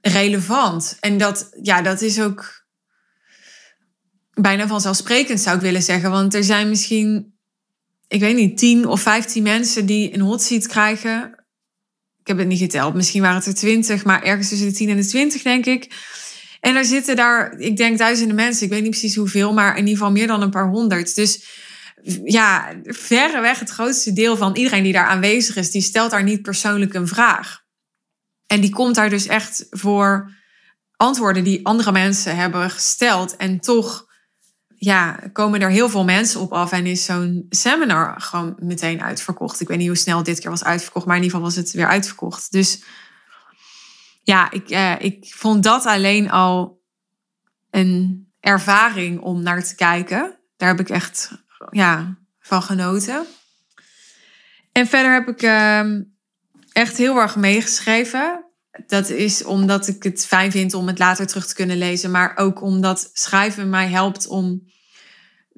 relevant. 0.00 0.96
En 1.00 1.18
dat, 1.18 1.50
ja, 1.62 1.82
dat 1.82 2.00
is 2.00 2.20
ook 2.20 2.64
bijna 4.32 4.66
vanzelfsprekend, 4.66 5.40
zou 5.40 5.56
ik 5.56 5.62
willen 5.62 5.82
zeggen. 5.82 6.10
Want 6.10 6.34
er 6.34 6.44
zijn 6.44 6.68
misschien 6.68 7.34
ik 8.08 8.20
weet 8.20 8.36
niet, 8.36 8.58
10 8.58 8.86
of 8.86 9.00
15 9.00 9.42
mensen 9.42 9.86
die 9.86 10.14
een 10.14 10.20
hot 10.20 10.42
seat 10.42 10.66
krijgen. 10.66 11.44
Ik 12.20 12.26
heb 12.26 12.38
het 12.38 12.46
niet 12.46 12.58
geteld. 12.58 12.94
Misschien 12.94 13.22
waren 13.22 13.36
het 13.36 13.46
er 13.46 13.54
20, 13.54 14.04
maar 14.04 14.22
ergens 14.22 14.48
tussen 14.48 14.68
de 14.68 14.74
10 14.74 14.88
en 14.88 14.96
de 14.96 15.06
20, 15.06 15.42
denk 15.42 15.66
ik. 15.66 15.94
En 16.64 16.76
er 16.76 16.84
zitten 16.84 17.16
daar, 17.16 17.58
ik 17.58 17.76
denk, 17.76 17.98
duizenden 17.98 18.36
mensen. 18.36 18.64
Ik 18.64 18.72
weet 18.72 18.82
niet 18.82 18.90
precies 18.90 19.16
hoeveel, 19.16 19.52
maar 19.52 19.70
in 19.70 19.86
ieder 19.86 19.92
geval 19.92 20.12
meer 20.12 20.26
dan 20.26 20.42
een 20.42 20.50
paar 20.50 20.68
honderd. 20.68 21.14
Dus 21.14 21.44
ja, 22.24 22.72
verreweg 22.82 23.58
het 23.58 23.70
grootste 23.70 24.12
deel 24.12 24.36
van 24.36 24.56
iedereen 24.56 24.82
die 24.82 24.92
daar 24.92 25.06
aanwezig 25.06 25.56
is, 25.56 25.70
die 25.70 25.82
stelt 25.82 26.10
daar 26.10 26.22
niet 26.22 26.42
persoonlijk 26.42 26.94
een 26.94 27.08
vraag. 27.08 27.62
En 28.46 28.60
die 28.60 28.70
komt 28.70 28.94
daar 28.94 29.10
dus 29.10 29.26
echt 29.26 29.66
voor 29.70 30.30
antwoorden 30.96 31.44
die 31.44 31.66
andere 31.66 31.92
mensen 31.92 32.36
hebben 32.36 32.70
gesteld. 32.70 33.36
En 33.36 33.60
toch 33.60 34.06
ja, 34.76 35.20
komen 35.32 35.60
er 35.60 35.70
heel 35.70 35.88
veel 35.88 36.04
mensen 36.04 36.40
op 36.40 36.52
af 36.52 36.72
en 36.72 36.86
is 36.86 37.04
zo'n 37.04 37.46
seminar 37.48 38.20
gewoon 38.20 38.54
meteen 38.58 39.02
uitverkocht. 39.02 39.60
Ik 39.60 39.68
weet 39.68 39.78
niet 39.78 39.86
hoe 39.86 39.96
snel 39.96 40.22
dit 40.22 40.40
keer 40.40 40.50
was 40.50 40.64
uitverkocht, 40.64 41.06
maar 41.06 41.16
in 41.16 41.22
ieder 41.22 41.36
geval 41.36 41.52
was 41.52 41.62
het 41.64 41.72
weer 41.72 41.88
uitverkocht. 41.88 42.52
Dus 42.52 42.82
ja, 44.24 44.50
ik, 44.50 44.70
eh, 44.70 44.94
ik 44.98 45.34
vond 45.34 45.62
dat 45.62 45.86
alleen 45.86 46.30
al 46.30 46.82
een 47.70 48.26
ervaring 48.40 49.20
om 49.20 49.42
naar 49.42 49.64
te 49.64 49.74
kijken. 49.74 50.38
Daar 50.56 50.68
heb 50.68 50.80
ik 50.80 50.88
echt 50.88 51.30
ja, 51.70 52.18
van 52.40 52.62
genoten. 52.62 53.26
En 54.72 54.86
verder 54.86 55.12
heb 55.12 55.28
ik 55.28 55.42
uh, 55.42 56.00
echt 56.72 56.96
heel 56.96 57.16
erg 57.16 57.36
meegeschreven. 57.36 58.44
Dat 58.86 59.08
is 59.08 59.44
omdat 59.44 59.88
ik 59.88 60.02
het 60.02 60.26
fijn 60.26 60.50
vind 60.50 60.74
om 60.74 60.86
het 60.86 60.98
later 60.98 61.26
terug 61.26 61.46
te 61.46 61.54
kunnen 61.54 61.78
lezen, 61.78 62.10
maar 62.10 62.36
ook 62.36 62.62
omdat 62.62 63.10
schrijven 63.12 63.70
mij 63.70 63.88
helpt 63.88 64.26
om 64.26 64.62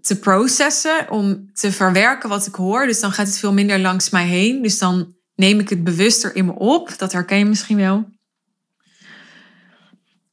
te 0.00 0.18
processen, 0.18 1.10
om 1.10 1.50
te 1.52 1.72
verwerken 1.72 2.28
wat 2.28 2.46
ik 2.46 2.54
hoor. 2.54 2.86
Dus 2.86 3.00
dan 3.00 3.12
gaat 3.12 3.26
het 3.26 3.38
veel 3.38 3.52
minder 3.52 3.78
langs 3.78 4.10
mij 4.10 4.26
heen. 4.26 4.62
Dus 4.62 4.78
dan 4.78 5.14
neem 5.34 5.60
ik 5.60 5.68
het 5.68 5.84
bewuster 5.84 6.36
in 6.36 6.44
me 6.44 6.54
op. 6.54 6.98
Dat 6.98 7.12
herken 7.12 7.38
je 7.38 7.44
misschien 7.44 7.76
wel. 7.76 8.15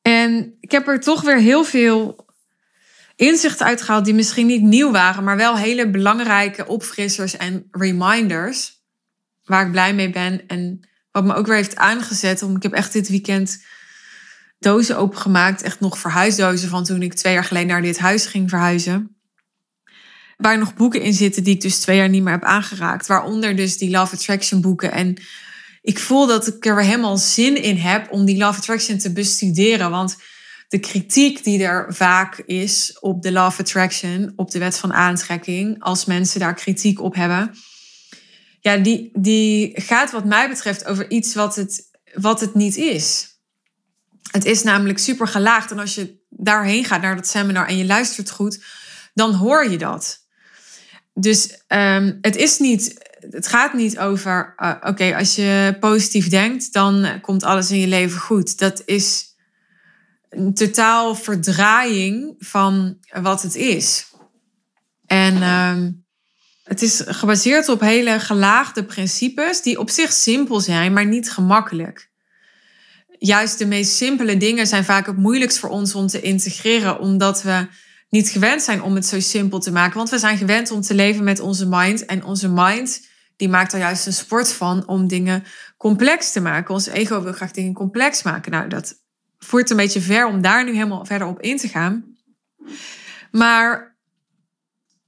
En 0.04 0.58
ik 0.60 0.72
heb 0.72 0.88
er 0.88 1.00
toch 1.00 1.22
weer 1.22 1.38
heel 1.38 1.64
veel 1.64 2.26
inzichten 3.16 3.66
uitgehaald 3.66 4.06
die 4.06 4.14
misschien 4.14 4.46
niet 4.48 4.62
nieuw 4.62 4.92
waren, 4.92 5.24
maar 5.24 5.38
wel 5.38 5.58
hele 5.58 5.90
belangrijke 5.90 6.68
opfrissers 6.68 7.38
en 7.38 7.68
reminders. 7.72 8.82
Waar 9.44 9.66
ik 9.66 9.72
blij 9.72 9.94
mee 9.94 10.10
ben 10.10 10.48
en 10.48 10.88
wat 11.12 11.24
me 11.24 11.34
ook 11.34 11.46
weer 11.46 11.56
heeft 11.56 11.76
aangezet. 11.76 12.44
Om, 12.44 12.56
ik 12.56 12.64
heb 12.64 12.74
echt 12.74 12.94
dit 12.94 13.10
weekend 13.10 13.64
dozen 14.60 14.98
opengemaakt. 14.98 15.62
Echt 15.62 15.80
nog 15.80 15.98
verhuisdozen 15.98 16.70
van 16.70 16.84
toen 16.84 17.02
ik 17.02 17.14
twee 17.14 17.34
jaar 17.34 17.44
geleden 17.44 17.68
naar 17.68 17.82
dit 17.82 18.00
huis 18.00 18.26
ging 18.26 18.50
verhuizen. 18.50 19.16
Waar 20.38 20.58
nog 20.58 20.74
boeken 20.74 21.02
in 21.02 21.14
zitten 21.14 21.44
die 21.44 21.56
ik 21.56 21.62
dus 21.62 21.80
twee 21.80 21.98
jaar 21.98 22.10
niet 22.10 22.24
meer 22.24 22.34
heb 22.34 22.44
aangeraakt. 22.44 23.08
Waaronder 23.08 23.56
dus 23.56 23.78
die 23.78 23.90
Love 23.90 24.16
Attraction 24.16 24.62
boeken. 24.62 24.92
En 24.92 25.18
ik 25.84 26.00
voel 26.00 26.28
dat 26.28 26.48
ik 26.48 26.66
er 26.66 26.84
helemaal 26.84 27.18
zin 27.18 27.64
in 27.64 27.78
heb 27.78 28.12
om 28.12 28.26
die 28.26 28.38
Love 28.38 28.58
Attraction 28.58 28.98
te 28.98 29.14
bestuderen. 29.14 29.90
Want 29.90 30.16
de 30.68 30.80
kritiek 30.80 31.44
die 31.44 31.64
er 31.64 31.94
vaak 31.94 32.38
is 32.38 32.98
op 33.00 33.22
de 33.22 33.32
Love 33.32 33.62
Attraction, 33.62 34.34
op 34.36 34.52
de 34.52 34.60
wet 34.60 34.78
van 34.78 34.94
aantrekking, 34.94 35.84
als 35.84 36.06
mensen 36.06 36.40
daar 36.40 36.54
kritiek 36.54 37.02
op 37.02 37.16
hebben, 37.16 37.56
ja, 38.64 38.78
die, 38.78 39.10
die 39.14 39.82
gaat 39.82 40.12
wat 40.12 40.26
mij 40.26 40.50
betreft 40.50 40.86
over 40.86 41.10
iets 41.10 41.34
wat 41.34 41.56
het, 41.56 41.90
wat 42.14 42.40
het 42.40 42.54
niet 42.54 42.76
is. 42.76 43.38
Het 44.32 44.46
is 44.46 44.64
namelijk 44.64 45.00
super 45.00 45.28
gelaagd. 45.28 45.72
En 45.72 45.80
als 45.80 45.96
je 45.96 46.22
daarheen 46.30 46.86
gaat 46.86 47.02
naar 47.02 47.16
dat 47.16 47.28
seminar 47.28 47.68
en 47.68 47.78
je 47.78 47.86
luistert 47.86 48.30
goed, 48.30 48.64
dan 49.14 49.34
hoor 49.34 49.70
je 49.70 49.78
dat. 49.78 50.28
Dus 51.14 51.64
um, 51.68 52.18
het 52.22 52.36
is 52.36 52.60
niet, 52.60 53.10
het 53.30 53.48
gaat 53.48 53.74
niet 53.74 54.00
over, 54.00 54.54
uh, 54.58 54.76
oké, 54.82 55.16
als 55.16 55.36
je 55.36 55.78
positief 55.80 56.30
denkt, 56.30 56.74
dan 56.74 57.22
komt 57.22 57.44
alles 57.44 57.72
in 57.72 57.80
je 57.80 57.88
leven 57.88 58.20
goed. 58.20 58.58
Dat 58.58 58.82
is 58.86 59.26
een 60.30 60.54
totaal 60.54 61.16
verdraaiing 61.16 62.36
van 62.40 62.98
wat 63.22 63.42
het 63.42 63.56
is. 63.56 64.12
En 65.06 65.44
um, 65.44 66.06
het 66.64 66.82
is 66.82 67.02
gebaseerd 67.06 67.70
op 67.70 67.80
hele 67.80 68.20
gelaagde 68.20 68.84
principes 68.84 69.62
die 69.62 69.80
op 69.80 69.90
zich 69.90 70.12
simpel 70.12 70.60
zijn, 70.60 70.94
maar 70.94 71.06
niet 71.06 71.32
gemakkelijk. 71.32 72.12
Juist 73.20 73.58
de 73.58 73.66
meest 73.66 73.96
simpele 73.96 74.38
dingen 74.38 74.68
zijn 74.68 74.86
vaak 74.86 75.06
het 75.06 75.18
moeilijkst 75.18 75.58
voor 75.60 75.70
ons 75.70 75.96
om 75.96 76.08
te 76.08 76.22
integreren, 76.22 77.00
omdat 77.00 77.42
we 77.42 77.68
niet 78.10 78.30
gewend 78.30 78.62
zijn 78.62 78.82
om 78.82 78.96
het 78.96 79.06
zo 79.06 79.20
simpel 79.20 79.60
te 79.60 79.72
maken. 79.72 79.98
Want 79.98 80.10
we 80.10 80.18
zijn 80.18 80.38
gewend 80.38 80.72
om 80.72 80.82
te 80.82 80.94
leven 80.94 81.24
met 81.24 81.40
onze 81.40 81.68
mind. 81.68 82.06
En 82.06 82.24
onze 82.24 82.50
mind 82.50 83.02
die 83.36 83.50
maakt 83.50 83.74
er 83.74 83.80
juist 83.80 84.06
een 84.06 84.14
sport 84.14 84.54
van 84.54 84.88
om 84.88 85.08
dingen 85.08 85.44
complex 85.78 86.32
te 86.32 86.42
maken. 86.42 86.74
Ons 86.74 86.88
ego 86.88 87.22
wil 87.22 87.34
graag 87.34 87.52
dingen 87.52 87.74
complex 87.74 88.24
maken. 88.24 88.52
Nou, 88.52 88.68
dat 88.68 89.02
voert 89.38 89.70
een 89.70 89.78
beetje 89.78 90.02
ver 90.02 90.26
om 90.26 90.42
daar 90.42 90.64
nu 90.66 90.74
helemaal 90.74 91.06
verder 91.06 91.28
op 91.28 91.42
in 91.42 91.58
te 91.58 91.68
gaan. 91.68 92.18
Maar 93.32 93.98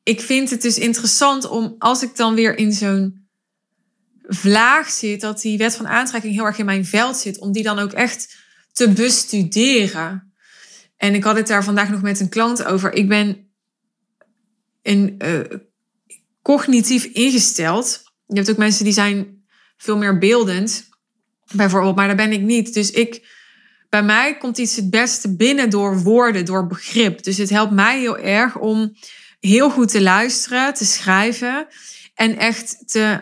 ik 0.04 0.22
vind 0.22 0.50
het 0.50 0.62
dus 0.62 0.78
interessant 0.78 1.48
om 1.48 1.76
als 1.78 2.04
ik 2.04 2.16
dan 2.16 2.36
weer 2.36 2.58
in 2.58 2.74
zo'n 2.74 3.28
vlaag 4.28 4.90
zit, 4.90 5.22
dat 5.22 5.42
die 5.42 5.58
wet 5.58 5.76
van 5.76 5.88
aantrekking 5.88 6.34
heel 6.34 6.46
erg 6.46 6.58
in 6.58 6.66
mijn 6.66 6.86
veld 6.86 7.18
zit, 7.18 7.40
om 7.40 7.52
die 7.52 7.64
dan 7.64 7.80
ook 7.80 7.92
echt 7.92 8.36
te 8.72 8.90
bestuderen. 8.90 10.34
En 10.98 11.14
ik 11.14 11.24
had 11.24 11.36
het 11.36 11.48
daar 11.48 11.64
vandaag 11.64 11.90
nog 11.90 12.02
met 12.02 12.20
een 12.20 12.30
klant 12.30 12.64
over. 12.64 12.94
Ik 12.94 13.08
ben 13.08 13.50
uh, 14.84 15.40
cognitief 16.42 17.04
ingesteld. 17.04 18.04
Je 18.28 18.36
hebt 18.36 18.50
ook 18.50 18.58
mensen 18.58 18.84
die 18.84 18.94
zijn 18.94 19.44
veel 19.78 19.98
meer 19.98 20.18
beeldend, 20.18 20.90
bijvoorbeeld, 21.54 21.96
maar 21.96 22.08
daar 22.08 22.16
ben 22.16 22.32
ik 22.32 22.42
niet. 22.42 22.74
Dus 22.74 22.92
ik, 22.92 23.28
bij 23.90 24.04
mij 24.04 24.38
komt 24.38 24.58
iets 24.58 24.76
het 24.76 24.90
beste 24.90 25.36
binnen 25.36 25.70
door 25.70 26.00
woorden, 26.04 26.46
door 26.46 26.68
begrip. 26.68 27.24
Dus 27.24 27.38
het 27.38 27.50
helpt 27.50 27.72
mij 27.72 28.00
heel 28.00 28.18
erg 28.18 28.58
om 28.58 28.96
heel 29.40 29.70
goed 29.70 29.92
te 29.92 30.02
luisteren, 30.02 30.74
te 30.74 30.86
schrijven 30.86 31.68
en 32.14 32.38
echt 32.38 32.84
te, 32.86 33.22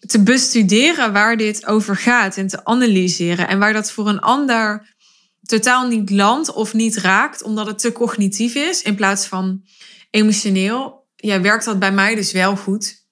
te 0.00 0.22
bestuderen 0.22 1.12
waar 1.12 1.36
dit 1.36 1.66
over 1.66 1.96
gaat 1.96 2.36
en 2.36 2.46
te 2.46 2.64
analyseren. 2.64 3.48
En 3.48 3.58
waar 3.58 3.72
dat 3.72 3.90
voor 3.90 4.08
een 4.08 4.20
ander 4.20 4.94
totaal 5.42 5.88
niet 5.88 6.10
landt 6.10 6.52
of 6.52 6.74
niet 6.74 6.96
raakt, 6.96 7.42
omdat 7.42 7.66
het 7.66 7.78
te 7.78 7.92
cognitief 7.92 8.54
is 8.54 8.82
in 8.82 8.94
plaats 8.94 9.26
van 9.26 9.64
emotioneel. 10.10 11.06
Ja, 11.16 11.40
werkt 11.40 11.64
dat 11.64 11.78
bij 11.78 11.92
mij 11.92 12.14
dus 12.14 12.32
wel 12.32 12.56
goed. 12.56 13.05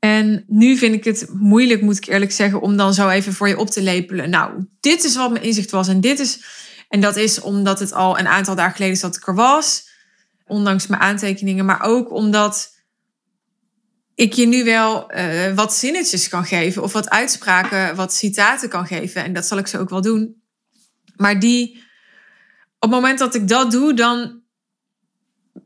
En 0.00 0.44
nu 0.46 0.76
vind 0.76 0.94
ik 0.94 1.04
het 1.04 1.26
moeilijk, 1.32 1.80
moet 1.80 1.96
ik 1.96 2.06
eerlijk 2.06 2.32
zeggen, 2.32 2.60
om 2.60 2.76
dan 2.76 2.94
zo 2.94 3.08
even 3.08 3.32
voor 3.32 3.48
je 3.48 3.58
op 3.58 3.70
te 3.70 3.82
lepelen. 3.82 4.30
Nou, 4.30 4.66
dit 4.80 5.04
is 5.04 5.16
wat 5.16 5.30
mijn 5.30 5.44
inzicht 5.44 5.70
was 5.70 5.88
en 5.88 6.00
dit 6.00 6.18
is. 6.18 6.40
En 6.88 7.00
dat 7.00 7.16
is 7.16 7.40
omdat 7.40 7.78
het 7.78 7.92
al 7.92 8.18
een 8.18 8.28
aantal 8.28 8.54
dagen 8.54 8.72
geleden 8.72 8.94
is 8.94 9.00
dat 9.00 9.16
ik 9.16 9.26
er 9.26 9.34
was. 9.34 9.88
Ondanks 10.46 10.86
mijn 10.86 11.00
aantekeningen. 11.00 11.64
Maar 11.64 11.82
ook 11.82 12.12
omdat 12.12 12.78
ik 14.14 14.32
je 14.32 14.46
nu 14.46 14.64
wel 14.64 15.14
uh, 15.14 15.54
wat 15.54 15.74
zinnetjes 15.74 16.28
kan 16.28 16.44
geven. 16.44 16.82
Of 16.82 16.92
wat 16.92 17.10
uitspraken, 17.10 17.96
wat 17.96 18.14
citaten 18.14 18.68
kan 18.68 18.86
geven. 18.86 19.24
En 19.24 19.32
dat 19.32 19.46
zal 19.46 19.58
ik 19.58 19.66
zo 19.66 19.78
ook 19.78 19.90
wel 19.90 20.02
doen. 20.02 20.42
Maar 21.16 21.40
die, 21.40 21.76
op 22.78 22.80
het 22.80 22.90
moment 22.90 23.18
dat 23.18 23.34
ik 23.34 23.48
dat 23.48 23.70
doe, 23.70 23.94
dan, 23.94 24.39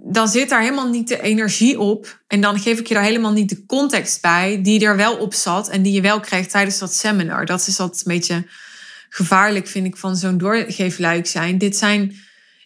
dan 0.07 0.29
zit 0.29 0.49
daar 0.49 0.61
helemaal 0.61 0.89
niet 0.89 1.09
de 1.09 1.21
energie 1.21 1.79
op. 1.81 2.21
En 2.27 2.41
dan 2.41 2.59
geef 2.59 2.79
ik 2.79 2.87
je 2.87 2.95
daar 2.95 3.03
helemaal 3.03 3.33
niet 3.33 3.49
de 3.49 3.67
context 3.67 4.23
bij 4.23 4.63
die 4.63 4.85
er 4.85 4.97
wel 4.97 5.17
op 5.17 5.35
zat. 5.35 5.69
En 5.69 5.83
die 5.83 5.93
je 5.93 6.01
wel 6.01 6.21
krijgt 6.21 6.51
tijdens 6.51 6.79
dat 6.79 6.95
seminar. 6.95 7.47
Dat 7.47 7.67
is 7.67 7.81
altijd 7.81 8.07
een 8.07 8.13
beetje 8.13 8.47
gevaarlijk, 9.09 9.67
vind 9.67 9.87
ik, 9.87 9.97
van 9.97 10.17
zo'n 10.17 10.39
doorgeefluik 10.39 11.27
zijn. 11.27 11.59
Dit 11.59 11.77
zijn, 11.77 12.17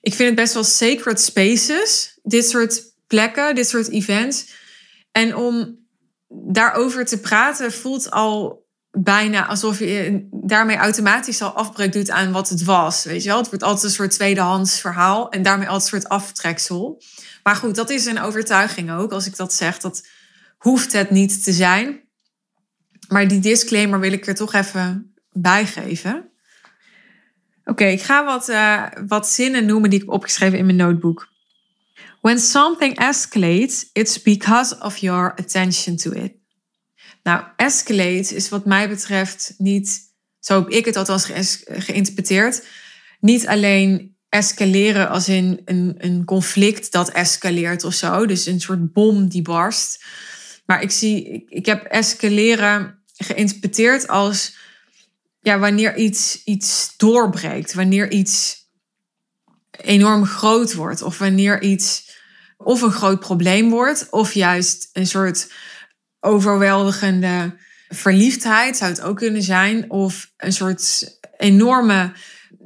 ik 0.01 0.15
vind 0.15 0.29
het 0.29 0.39
best 0.39 0.55
wel 0.55 0.65
sacred 0.65 1.21
spaces. 1.21 2.19
Dit 2.23 2.49
soort 2.49 2.83
plekken, 3.07 3.55
dit 3.55 3.69
soort 3.69 3.91
events. 3.91 4.47
En 5.13 5.37
om 5.37 5.79
daarover 6.29 7.05
te 7.05 7.19
praten 7.19 7.73
voelt 7.73 8.11
al 8.11 8.58
bijna 8.91 9.47
alsof 9.47 9.79
je 9.79 10.29
daarmee 10.31 10.77
automatisch 10.77 11.43
al 11.43 11.53
afbreuk 11.53 11.93
doet 11.93 12.11
aan 12.11 12.33
wat 12.33 12.49
het 12.49 12.65
was. 12.65 13.05
Weet 13.05 13.23
je 13.23 13.29
wel? 13.29 13.39
Het 13.39 13.49
wordt 13.49 13.65
altijd 13.65 13.85
een 13.85 13.91
soort 13.91 14.11
tweedehands 14.11 14.81
verhaal 14.81 15.31
en 15.31 15.43
daarmee 15.43 15.69
altijd 15.69 15.93
een 15.93 16.01
soort 16.01 16.13
aftreksel. 16.13 17.03
Maar 17.43 17.57
goed, 17.57 17.75
dat 17.75 17.91
is 17.91 18.07
een 18.07 18.21
overtuiging 18.21 18.91
ook. 18.91 19.13
Als 19.13 19.27
ik 19.27 19.37
dat 19.37 19.53
zeg, 19.53 19.79
dat 19.79 20.07
hoeft 20.59 20.93
het 20.93 21.11
niet 21.11 21.45
te 21.45 21.53
zijn. 21.53 22.01
Maar 23.09 23.29
die 23.29 23.41
disclaimer 23.41 24.01
wil 24.01 24.13
ik 24.13 24.27
er 24.27 24.35
toch 24.35 24.55
even 24.55 25.15
bijgeven. 25.33 26.31
Oké, 27.65 27.85
ik 27.85 28.03
ga 28.03 28.25
wat, 28.25 28.49
uh, 28.49 28.85
wat 29.07 29.29
zinnen 29.29 29.67
noemen 29.67 29.91
die 29.91 29.99
ik 29.99 30.05
heb 30.05 30.15
opgeschreven 30.15 30.59
in 30.59 30.65
mijn 30.65 30.77
notebook. 30.77 31.29
When 32.21 32.39
something 32.39 32.99
escalates, 32.99 33.91
it's 33.93 34.23
because 34.23 34.81
of 34.81 34.97
your 34.97 35.35
attention 35.37 35.97
to 35.97 36.11
it. 36.11 36.33
Nou, 37.29 37.43
escalate 37.57 38.35
is 38.35 38.49
wat 38.49 38.65
mij 38.65 38.89
betreft 38.89 39.55
niet, 39.59 40.01
zo 40.41 40.59
heb 40.59 40.69
ik 40.69 40.85
het 40.85 40.97
althans 40.97 41.25
ge 41.25 41.61
geïnterpreteerd, 41.67 42.67
niet 43.21 43.47
alleen 43.47 44.17
escaleren 44.29 45.09
als 45.09 45.29
in 45.29 45.61
een, 45.65 45.95
een 45.99 46.25
conflict 46.25 46.93
dat 46.93 47.11
escaleert 47.11 47.85
of 47.85 47.95
zo, 47.95 48.27
dus 48.27 48.47
een 48.47 48.61
soort 48.61 48.93
bom 48.93 49.29
die 49.29 49.43
barst. 49.43 50.05
Maar 50.67 50.83
ik 50.83 50.91
zie, 50.91 51.29
ik, 51.29 51.51
ik 51.51 51.67
heb 51.67 51.85
escaleren 51.85 53.03
geïnterpreteerd 53.17 54.09
als 54.09 54.57
ja, 55.41 55.59
wanneer 55.59 55.97
iets, 55.97 56.43
iets 56.45 56.95
doorbreekt, 56.97 57.73
wanneer 57.75 58.11
iets 58.11 58.67
enorm 59.71 60.25
groot 60.27 60.75
wordt, 60.75 61.03
of 61.03 61.19
wanneer 61.19 61.63
iets 61.63 62.17
of 62.57 62.83
een 62.83 62.93
groot 62.93 63.21
probleem 63.21 63.71
wordt, 63.71 64.07
of 64.11 64.33
juist 64.33 64.91
een 64.93 65.07
soort 65.07 65.49
overweldigende 66.29 67.55
verliefdheid 67.89 68.77
zou 68.77 68.91
het 68.91 69.01
ook 69.01 69.17
kunnen 69.17 69.43
zijn, 69.43 69.91
of 69.91 70.31
een 70.37 70.53
soort 70.53 71.17
enorme 71.37 72.13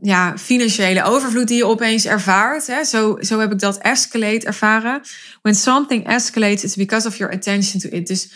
ja, 0.01 0.39
financiële 0.39 1.03
overvloed 1.03 1.49
die 1.49 1.57
je 1.57 1.67
opeens 1.67 2.07
ervaart. 2.07 2.67
Hè? 2.67 2.85
Zo, 2.85 3.19
zo 3.21 3.39
heb 3.39 3.53
ik 3.53 3.59
dat 3.59 3.79
escalate 3.79 4.47
ervaren. 4.47 5.01
When 5.43 5.55
something 5.55 6.07
escalates, 6.07 6.65
it's 6.65 6.77
because 6.77 7.09
of 7.09 7.17
your 7.17 7.35
attention 7.35 7.81
to 7.81 7.89
it. 7.89 8.07
Dus 8.07 8.33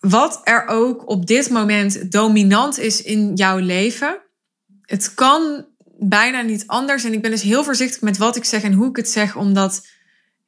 wat 0.00 0.40
er 0.44 0.66
ook 0.66 1.08
op 1.08 1.26
dit 1.26 1.50
moment 1.50 2.12
dominant 2.12 2.78
is 2.78 3.02
in 3.02 3.34
jouw 3.34 3.58
leven, 3.58 4.18
het 4.80 5.14
kan 5.14 5.66
bijna 5.98 6.40
niet 6.40 6.66
anders. 6.66 7.04
En 7.04 7.12
ik 7.12 7.22
ben 7.22 7.30
dus 7.30 7.42
heel 7.42 7.64
voorzichtig 7.64 8.00
met 8.00 8.16
wat 8.16 8.36
ik 8.36 8.44
zeg 8.44 8.62
en 8.62 8.72
hoe 8.72 8.88
ik 8.88 8.96
het 8.96 9.10
zeg, 9.10 9.36
omdat 9.36 9.86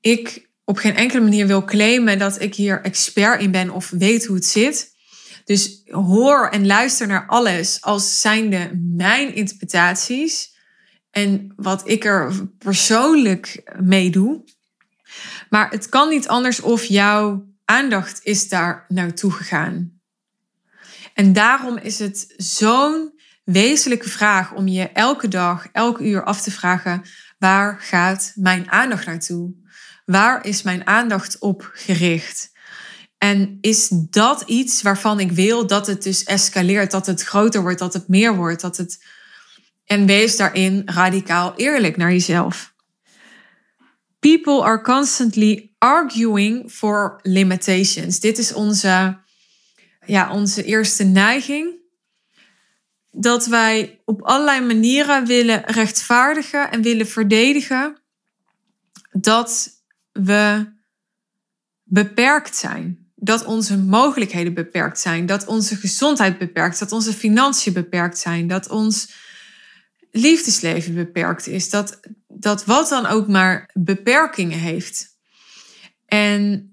ik 0.00 0.47
op 0.68 0.76
geen 0.76 0.96
enkele 0.96 1.20
manier 1.20 1.46
wil 1.46 1.64
claimen 1.64 2.18
dat 2.18 2.40
ik 2.40 2.54
hier 2.54 2.82
expert 2.82 3.40
in 3.40 3.50
ben 3.50 3.70
of 3.70 3.90
weet 3.90 4.26
hoe 4.26 4.36
het 4.36 4.44
zit. 4.44 4.90
Dus 5.44 5.82
hoor 5.84 6.48
en 6.48 6.66
luister 6.66 7.06
naar 7.06 7.26
alles 7.26 7.82
als 7.82 8.20
zijnde 8.20 8.70
mijn 8.96 9.34
interpretaties 9.34 10.56
en 11.10 11.52
wat 11.56 11.88
ik 11.88 12.04
er 12.04 12.48
persoonlijk 12.58 13.72
mee 13.80 14.10
doe. 14.10 14.44
Maar 15.50 15.70
het 15.70 15.88
kan 15.88 16.08
niet 16.08 16.28
anders 16.28 16.60
of 16.60 16.84
jouw 16.84 17.46
aandacht 17.64 18.20
is 18.22 18.48
daar 18.48 18.84
naartoe 18.88 19.32
gegaan. 19.32 20.00
En 21.14 21.32
daarom 21.32 21.76
is 21.76 21.98
het 21.98 22.34
zo'n 22.36 23.20
wezenlijke 23.44 24.08
vraag 24.08 24.54
om 24.54 24.68
je 24.68 24.88
elke 24.88 25.28
dag, 25.28 25.66
elke 25.72 26.04
uur 26.04 26.24
af 26.24 26.42
te 26.42 26.50
vragen: 26.50 27.02
waar 27.38 27.80
gaat 27.80 28.32
mijn 28.34 28.70
aandacht 28.70 29.06
naartoe? 29.06 29.57
Waar 30.08 30.44
is 30.46 30.62
mijn 30.62 30.86
aandacht 30.86 31.38
op 31.38 31.70
gericht? 31.72 32.50
En 33.18 33.58
is 33.60 33.88
dat 33.90 34.42
iets 34.42 34.82
waarvan 34.82 35.20
ik 35.20 35.32
wil 35.32 35.66
dat 35.66 35.86
het 35.86 36.02
dus 36.02 36.24
escaleert, 36.24 36.90
dat 36.90 37.06
het 37.06 37.22
groter 37.22 37.62
wordt, 37.62 37.78
dat 37.78 37.92
het 37.92 38.08
meer 38.08 38.36
wordt, 38.36 38.60
dat 38.60 38.76
het. 38.76 39.04
En 39.84 40.06
wees 40.06 40.36
daarin 40.36 40.82
radicaal 40.84 41.54
eerlijk 41.56 41.96
naar 41.96 42.10
jezelf. 42.10 42.74
People 44.18 44.62
are 44.62 44.80
constantly 44.80 45.74
arguing 45.78 46.70
for 46.70 47.18
limitations. 47.22 48.20
Dit 48.20 48.38
is 48.38 48.52
onze, 48.52 49.18
ja, 50.06 50.32
onze 50.32 50.64
eerste 50.64 51.04
neiging. 51.04 51.80
Dat 53.10 53.46
wij 53.46 54.00
op 54.04 54.22
allerlei 54.22 54.60
manieren 54.60 55.26
willen 55.26 55.64
rechtvaardigen 55.64 56.70
en 56.70 56.82
willen 56.82 57.06
verdedigen 57.06 58.02
dat 59.10 59.76
we 60.24 60.72
beperkt 61.82 62.56
zijn. 62.56 63.06
Dat 63.14 63.44
onze 63.44 63.78
mogelijkheden 63.78 64.54
beperkt 64.54 65.00
zijn. 65.00 65.26
Dat 65.26 65.46
onze 65.46 65.76
gezondheid 65.76 66.38
beperkt. 66.38 66.78
Dat 66.78 66.92
onze 66.92 67.12
financiën 67.12 67.72
beperkt 67.72 68.18
zijn. 68.18 68.46
Dat 68.46 68.68
ons 68.68 69.12
liefdesleven 70.10 70.94
beperkt 70.94 71.46
is. 71.46 71.70
Dat, 71.70 72.00
dat 72.28 72.64
wat 72.64 72.88
dan 72.88 73.06
ook 73.06 73.28
maar 73.28 73.70
beperkingen 73.74 74.58
heeft. 74.58 75.16
En 76.06 76.72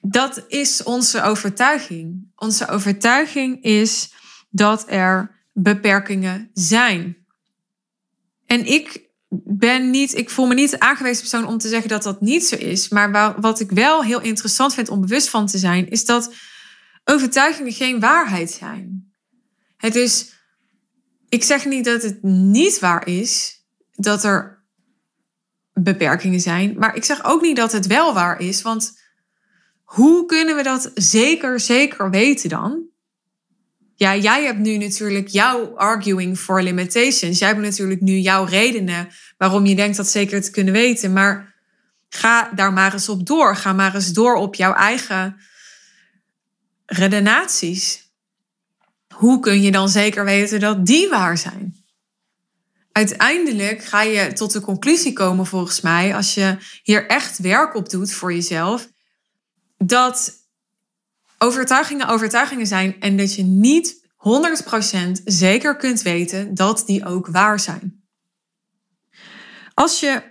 dat 0.00 0.44
is 0.48 0.82
onze 0.82 1.22
overtuiging. 1.22 2.30
Onze 2.36 2.68
overtuiging 2.68 3.62
is 3.62 4.12
dat 4.50 4.84
er 4.90 5.40
beperkingen 5.52 6.50
zijn. 6.52 7.16
En 8.46 8.66
ik 8.66 9.10
ben 9.44 9.90
niet, 9.90 10.16
ik 10.16 10.30
voel 10.30 10.46
me 10.46 10.54
niet 10.54 10.78
aangewezen 10.78 11.20
persoon 11.20 11.46
om 11.46 11.58
te 11.58 11.68
zeggen 11.68 11.88
dat 11.88 12.02
dat 12.02 12.20
niet 12.20 12.44
zo 12.46 12.56
is. 12.56 12.88
Maar 12.88 13.40
wat 13.40 13.60
ik 13.60 13.70
wel 13.70 14.04
heel 14.04 14.20
interessant 14.20 14.74
vind 14.74 14.88
om 14.88 15.00
bewust 15.00 15.28
van 15.28 15.46
te 15.46 15.58
zijn, 15.58 15.88
is 15.88 16.04
dat 16.04 16.34
overtuigingen 17.04 17.72
geen 17.72 18.00
waarheid 18.00 18.50
zijn. 18.50 19.12
Het 19.76 19.94
is, 19.94 20.32
ik 21.28 21.44
zeg 21.44 21.64
niet 21.64 21.84
dat 21.84 22.02
het 22.02 22.22
niet 22.22 22.78
waar 22.78 23.06
is 23.06 23.62
dat 23.92 24.24
er 24.24 24.64
beperkingen 25.72 26.40
zijn, 26.40 26.74
maar 26.78 26.96
ik 26.96 27.04
zeg 27.04 27.24
ook 27.24 27.42
niet 27.42 27.56
dat 27.56 27.72
het 27.72 27.86
wel 27.86 28.14
waar 28.14 28.40
is, 28.40 28.62
want 28.62 29.00
hoe 29.82 30.26
kunnen 30.26 30.56
we 30.56 30.62
dat 30.62 30.90
zeker, 30.94 31.60
zeker 31.60 32.10
weten 32.10 32.48
dan? 32.48 32.90
Ja, 34.02 34.16
jij 34.16 34.44
hebt 34.44 34.58
nu 34.58 34.76
natuurlijk 34.76 35.28
jouw 35.28 35.76
arguing 35.76 36.38
for 36.38 36.62
limitations. 36.62 37.38
Jij 37.38 37.48
hebt 37.48 37.60
natuurlijk 37.60 38.00
nu 38.00 38.18
jouw 38.18 38.44
redenen 38.44 39.08
waarom 39.36 39.66
je 39.66 39.74
denkt 39.74 39.96
dat 39.96 40.08
zeker 40.08 40.42
te 40.42 40.50
kunnen 40.50 40.72
weten. 40.72 41.12
Maar 41.12 41.54
ga 42.08 42.50
daar 42.54 42.72
maar 42.72 42.92
eens 42.92 43.08
op 43.08 43.26
door. 43.26 43.56
Ga 43.56 43.72
maar 43.72 43.94
eens 43.94 44.12
door 44.12 44.34
op 44.34 44.54
jouw 44.54 44.74
eigen 44.74 45.36
redenaties. 46.86 48.10
Hoe 49.14 49.40
kun 49.40 49.62
je 49.62 49.70
dan 49.70 49.88
zeker 49.88 50.24
weten 50.24 50.60
dat 50.60 50.86
die 50.86 51.08
waar 51.08 51.38
zijn? 51.38 51.84
Uiteindelijk 52.92 53.84
ga 53.84 54.02
je 54.02 54.32
tot 54.32 54.52
de 54.52 54.60
conclusie 54.60 55.12
komen, 55.12 55.46
volgens 55.46 55.80
mij, 55.80 56.14
als 56.14 56.34
je 56.34 56.56
hier 56.82 57.06
echt 57.06 57.38
werk 57.38 57.74
op 57.74 57.90
doet 57.90 58.12
voor 58.12 58.32
jezelf, 58.32 58.88
dat 59.78 60.41
overtuigingen 61.42 62.06
overtuigingen 62.06 62.66
zijn 62.66 63.00
en 63.00 63.16
dat 63.16 63.34
je 63.34 63.42
niet 63.42 64.00
100% 65.18 65.22
zeker 65.24 65.76
kunt 65.76 66.02
weten 66.02 66.54
dat 66.54 66.82
die 66.86 67.04
ook 67.04 67.26
waar 67.26 67.60
zijn. 67.60 68.04
Als 69.74 70.00
je 70.00 70.22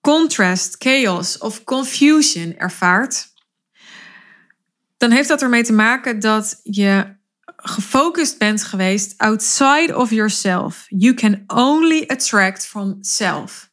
contrast, 0.00 0.76
chaos 0.78 1.38
of 1.38 1.64
confusion 1.64 2.56
ervaart, 2.56 3.32
dan 4.96 5.10
heeft 5.10 5.28
dat 5.28 5.42
ermee 5.42 5.64
te 5.64 5.72
maken 5.72 6.20
dat 6.20 6.60
je 6.62 7.16
gefocust 7.56 8.38
bent 8.38 8.64
geweest 8.64 9.14
outside 9.16 9.96
of 9.96 10.10
yourself. 10.10 10.84
You 10.88 11.14
can 11.14 11.44
only 11.46 12.04
attract 12.06 12.66
from 12.66 12.98
self. 13.00 13.70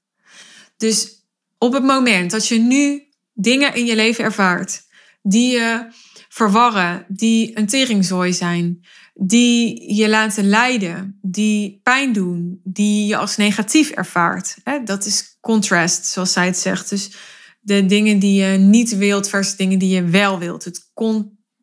Dus 0.77 1.25
op 1.57 1.73
het 1.73 1.83
moment 1.83 2.31
dat 2.31 2.47
je 2.47 2.59
nu 2.59 3.03
dingen 3.33 3.73
in 3.73 3.85
je 3.85 3.95
leven 3.95 4.23
ervaart 4.23 4.81
die 5.21 5.51
je 5.51 5.87
verwarren, 6.33 7.05
die 7.07 7.57
een 7.57 7.67
teringzooi 7.67 8.33
zijn, 8.33 8.85
die 9.13 9.93
je 9.95 10.09
laten 10.09 10.49
leiden, 10.49 11.19
die 11.21 11.79
pijn 11.83 12.13
doen, 12.13 12.59
die 12.63 13.05
je 13.05 13.17
als 13.17 13.37
negatief 13.37 13.89
ervaart. 13.89 14.57
Dat 14.85 15.05
is 15.05 15.37
contrast, 15.41 16.05
zoals 16.05 16.33
zij 16.33 16.45
het 16.45 16.57
zegt. 16.57 16.89
Dus 16.89 17.11
de 17.59 17.85
dingen 17.85 18.19
die 18.19 18.43
je 18.43 18.57
niet 18.57 18.97
wilt 18.97 19.29
versus 19.29 19.55
dingen 19.55 19.79
die 19.79 19.89
je 19.89 20.03
wel 20.03 20.39
wilt. 20.39 20.63
Het 20.63 20.89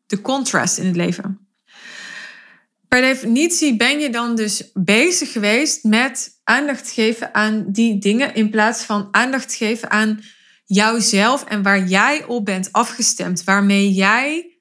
de 0.07 0.21
contrast 0.21 0.79
in 0.79 0.87
het 0.87 0.97
leven. 0.97 1.49
Per 2.89 3.01
definitie 3.01 3.77
ben 3.77 3.99
je 4.01 4.11
dan 4.11 4.37
dus 4.37 4.71
bezig 4.75 5.33
geweest 5.33 5.85
met 5.85 6.41
aandacht 6.45 6.91
geven 6.91 7.35
aan 7.35 7.65
die 7.69 7.99
dingen 7.99 8.35
in 8.35 8.51
plaats 8.51 8.83
van 8.83 9.09
aandacht 9.11 9.55
geven 9.55 9.91
aan 9.91 10.21
jouzelf 10.65 11.45
en 11.45 11.63
waar 11.63 11.87
jij 11.87 12.25
op 12.25 12.45
bent 12.45 12.73
afgestemd, 12.73 13.45
waarmee 13.45 13.93
jij 13.93 14.58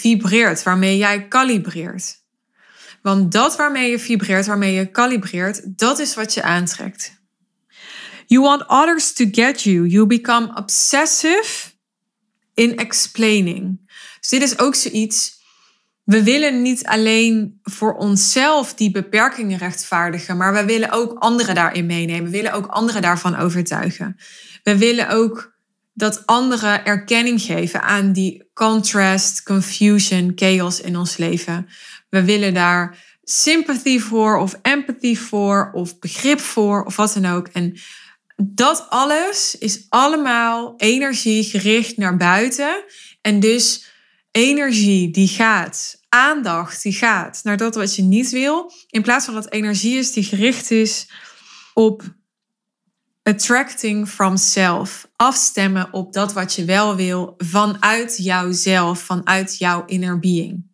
vibreert, 0.00 0.62
waarmee 0.62 0.96
jij 0.96 1.28
kalibreert. 1.28 2.18
Want 3.02 3.32
dat 3.32 3.56
waarmee 3.56 3.90
je 3.90 3.98
vibreert, 3.98 4.46
waarmee 4.46 4.74
je 4.74 4.90
kalibreert, 4.90 5.78
dat 5.78 5.98
is 5.98 6.14
wat 6.14 6.34
je 6.34 6.42
aantrekt. 6.42 7.18
You 8.26 8.42
want 8.42 8.68
others 8.68 9.12
to 9.12 9.24
get 9.30 9.62
you. 9.62 9.86
You 9.86 10.06
become 10.06 10.54
obsessive 10.54 11.70
in 12.54 12.76
explaining. 12.76 13.80
Dus 14.20 14.28
dit 14.28 14.42
is 14.42 14.58
ook 14.58 14.74
zoiets. 14.74 15.38
We 16.04 16.22
willen 16.22 16.62
niet 16.62 16.86
alleen 16.86 17.58
voor 17.62 17.94
onszelf 17.94 18.74
die 18.74 18.90
beperkingen 18.90 19.58
rechtvaardigen, 19.58 20.36
maar 20.36 20.52
we 20.52 20.64
willen 20.64 20.90
ook 20.90 21.18
anderen 21.18 21.54
daarin 21.54 21.86
meenemen. 21.86 22.24
We 22.24 22.30
willen 22.36 22.52
ook 22.52 22.66
anderen 22.66 23.02
daarvan 23.02 23.36
overtuigen. 23.36 24.16
We 24.62 24.78
willen 24.78 25.08
ook 25.08 25.58
dat 25.92 26.26
anderen 26.26 26.84
erkenning 26.84 27.40
geven 27.40 27.82
aan 27.82 28.12
die 28.12 28.49
contrast, 28.60 29.42
confusion, 29.42 30.32
chaos 30.34 30.80
in 30.80 30.96
ons 30.96 31.16
leven. 31.16 31.68
We 32.08 32.24
willen 32.24 32.54
daar 32.54 32.98
sympathie 33.22 34.02
voor 34.02 34.38
of 34.38 34.58
empathy 34.62 35.16
voor 35.16 35.70
of 35.72 35.98
begrip 35.98 36.40
voor 36.40 36.84
of 36.84 36.96
wat 36.96 37.12
dan 37.12 37.26
ook. 37.26 37.48
En 37.48 37.78
dat 38.36 38.86
alles 38.88 39.58
is 39.58 39.86
allemaal 39.88 40.74
energie 40.76 41.44
gericht 41.44 41.96
naar 41.96 42.16
buiten. 42.16 42.84
En 43.20 43.40
dus 43.40 43.86
energie 44.30 45.10
die 45.10 45.28
gaat, 45.28 46.00
aandacht 46.08 46.82
die 46.82 46.92
gaat 46.92 47.40
naar 47.42 47.56
dat 47.56 47.74
wat 47.74 47.96
je 47.96 48.02
niet 48.02 48.30
wil. 48.30 48.72
In 48.88 49.02
plaats 49.02 49.24
van 49.24 49.34
dat 49.34 49.52
energie 49.52 49.98
is 49.98 50.12
die 50.12 50.24
gericht 50.24 50.70
is 50.70 51.10
op 51.74 52.02
attracting 53.22 54.08
from 54.08 54.36
self. 54.36 55.09
Afstemmen 55.20 55.92
op 55.92 56.12
dat 56.12 56.32
wat 56.32 56.54
je 56.54 56.64
wel 56.64 56.96
wil 56.96 57.34
vanuit 57.38 58.16
jouzelf, 58.16 59.00
vanuit 59.00 59.58
jouw 59.58 59.84
inner 59.84 60.18
being. 60.18 60.66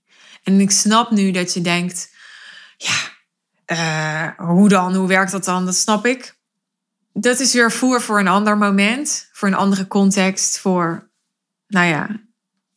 En 0.43 0.61
ik 0.61 0.71
snap 0.71 1.11
nu 1.11 1.31
dat 1.31 1.55
je 1.55 1.61
denkt, 1.61 2.11
ja, 2.77 2.95
uh, 3.67 4.47
hoe 4.49 4.69
dan? 4.69 4.95
Hoe 4.95 5.09
werkt 5.09 5.31
dat 5.31 5.45
dan? 5.45 5.65
Dat 5.65 5.75
snap 5.75 6.07
ik. 6.07 6.39
Dat 7.13 7.41
is 7.41 7.53
weer 7.53 7.73
voer 7.73 8.01
voor 8.01 8.19
een 8.19 8.29
ander 8.29 8.59
moment, 8.59 9.29
voor 9.33 9.49
een 9.49 9.55
andere 9.55 9.87
context, 9.87 10.59
voor, 10.59 11.11
nou 11.67 11.87
ja, 11.87 12.09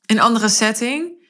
een 0.05 0.19
andere 0.19 0.49
setting. 0.49 1.27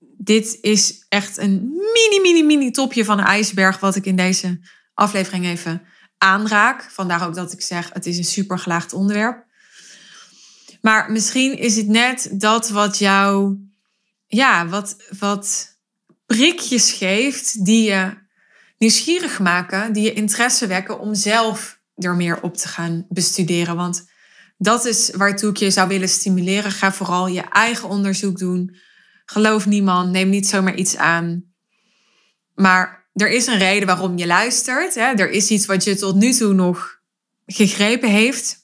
Dit 0.00 0.58
is 0.60 1.06
echt 1.08 1.36
een 1.36 1.68
mini, 1.70 2.20
mini, 2.22 2.42
mini 2.42 2.70
topje 2.70 3.04
van 3.04 3.18
een 3.18 3.24
ijsberg 3.24 3.80
wat 3.80 3.96
ik 3.96 4.06
in 4.06 4.16
deze 4.16 4.60
aflevering 4.94 5.44
even 5.44 5.82
aanraak. 6.18 6.82
Vandaar 6.90 7.26
ook 7.26 7.34
dat 7.34 7.52
ik 7.52 7.62
zeg, 7.62 7.90
het 7.92 8.06
is 8.06 8.18
een 8.18 8.24
super 8.24 8.58
gelaagd 8.58 8.92
onderwerp. 8.92 9.46
Maar 10.80 11.12
misschien 11.12 11.58
is 11.58 11.76
het 11.76 11.86
net 11.86 12.30
dat 12.32 12.68
wat 12.68 12.98
jou, 12.98 13.56
ja, 14.26 14.68
wat, 14.68 14.96
wat 15.18 15.76
prikjes 16.26 16.92
geeft 16.92 17.64
die 17.64 17.90
je 17.90 18.12
nieuwsgierig 18.78 19.38
maken, 19.38 19.92
die 19.92 20.02
je 20.02 20.12
interesse 20.12 20.66
wekken 20.66 21.00
om 21.00 21.14
zelf 21.14 21.80
er 21.94 22.16
meer 22.16 22.42
op 22.42 22.56
te 22.56 22.68
gaan 22.68 23.06
bestuderen. 23.08 23.76
Want 23.76 24.08
dat 24.56 24.84
is 24.84 25.10
waartoe 25.10 25.50
ik 25.50 25.56
je 25.56 25.70
zou 25.70 25.88
willen 25.88 26.08
stimuleren. 26.08 26.72
Ga 26.72 26.92
vooral 26.92 27.26
je 27.26 27.40
eigen 27.40 27.88
onderzoek 27.88 28.38
doen. 28.38 28.76
Geloof 29.24 29.66
niemand, 29.66 30.10
neem 30.10 30.28
niet 30.28 30.48
zomaar 30.48 30.74
iets 30.74 30.96
aan. 30.96 31.44
Maar 32.54 33.08
er 33.12 33.30
is 33.30 33.46
een 33.46 33.58
reden 33.58 33.86
waarom 33.86 34.18
je 34.18 34.26
luistert. 34.26 34.94
Hè? 34.94 35.12
Er 35.12 35.30
is 35.30 35.50
iets 35.50 35.66
wat 35.66 35.84
je 35.84 35.96
tot 35.96 36.14
nu 36.14 36.32
toe 36.32 36.54
nog 36.54 37.00
gegrepen 37.46 38.10
heeft. 38.10 38.60